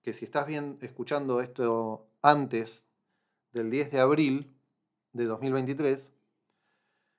que 0.01 0.13
si 0.13 0.25
estás 0.25 0.45
bien 0.45 0.77
escuchando 0.81 1.41
esto 1.41 2.07
antes 2.21 2.85
del 3.51 3.69
10 3.69 3.91
de 3.91 3.99
abril 3.99 4.55
de 5.13 5.25
2023, 5.25 6.11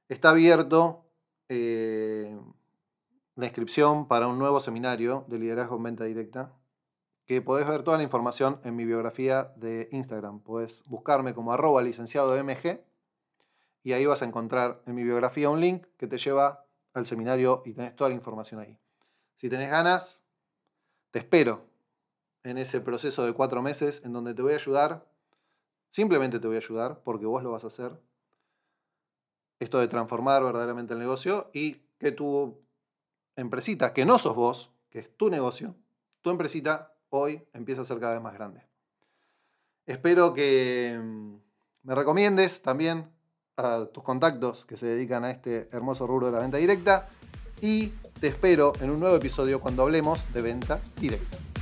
está 0.08 0.30
abierto 0.30 1.04
eh, 1.48 2.38
la 3.36 3.46
inscripción 3.46 4.06
para 4.06 4.26
un 4.26 4.38
nuevo 4.38 4.60
seminario 4.60 5.24
de 5.28 5.38
liderazgo 5.38 5.76
en 5.76 5.82
venta 5.82 6.04
directa, 6.04 6.52
que 7.26 7.40
podés 7.40 7.66
ver 7.66 7.82
toda 7.82 7.96
la 7.96 8.02
información 8.02 8.60
en 8.64 8.76
mi 8.76 8.84
biografía 8.84 9.52
de 9.56 9.88
Instagram. 9.92 10.40
Podés 10.40 10.82
buscarme 10.86 11.34
como 11.34 11.52
arroba 11.52 11.82
licenciado 11.82 12.36
MG 12.42 12.80
y 13.82 13.92
ahí 13.92 14.06
vas 14.06 14.22
a 14.22 14.26
encontrar 14.26 14.82
en 14.86 14.94
mi 14.94 15.04
biografía 15.04 15.50
un 15.50 15.60
link 15.60 15.86
que 15.96 16.06
te 16.06 16.18
lleva 16.18 16.66
al 16.92 17.06
seminario 17.06 17.62
y 17.64 17.72
tenés 17.72 17.96
toda 17.96 18.10
la 18.10 18.16
información 18.16 18.60
ahí. 18.60 18.78
Si 19.36 19.48
tenés 19.48 19.70
ganas, 19.70 20.22
te 21.10 21.18
espero 21.18 21.66
en 22.44 22.58
ese 22.58 22.80
proceso 22.80 23.24
de 23.24 23.32
cuatro 23.32 23.62
meses 23.62 24.04
en 24.04 24.12
donde 24.12 24.34
te 24.34 24.42
voy 24.42 24.52
a 24.52 24.56
ayudar, 24.56 25.06
simplemente 25.90 26.38
te 26.38 26.46
voy 26.46 26.56
a 26.56 26.60
ayudar 26.60 27.02
porque 27.02 27.26
vos 27.26 27.42
lo 27.42 27.52
vas 27.52 27.64
a 27.64 27.68
hacer, 27.68 28.00
esto 29.58 29.78
de 29.80 29.88
transformar 29.88 30.44
verdaderamente 30.44 30.92
el 30.92 30.98
negocio 30.98 31.50
y 31.52 31.84
que 31.98 32.12
tu 32.12 32.60
empresita, 33.36 33.92
que 33.92 34.04
no 34.04 34.18
sos 34.18 34.36
vos, 34.36 34.72
que 34.90 34.98
es 35.00 35.16
tu 35.16 35.30
negocio, 35.30 35.74
tu 36.20 36.30
empresita 36.30 36.93
hoy 37.16 37.42
empieza 37.52 37.82
a 37.82 37.84
ser 37.84 38.00
cada 38.00 38.14
vez 38.14 38.22
más 38.22 38.34
grande. 38.34 38.60
Espero 39.86 40.34
que 40.34 40.98
mm, 41.00 41.34
me 41.84 41.94
recomiendes 41.94 42.62
también 42.62 43.06
a 43.56 43.86
tus 43.92 44.02
contactos 44.02 44.64
que 44.64 44.76
se 44.76 44.86
dedican 44.86 45.24
a 45.24 45.30
este 45.30 45.68
hermoso 45.72 46.06
rubro 46.06 46.26
de 46.26 46.32
la 46.32 46.40
venta 46.40 46.56
directa 46.56 47.08
y 47.60 47.88
te 48.20 48.28
espero 48.28 48.72
en 48.80 48.90
un 48.90 49.00
nuevo 49.00 49.16
episodio 49.16 49.60
cuando 49.60 49.82
hablemos 49.82 50.32
de 50.32 50.42
venta 50.42 50.80
directa. 51.00 51.53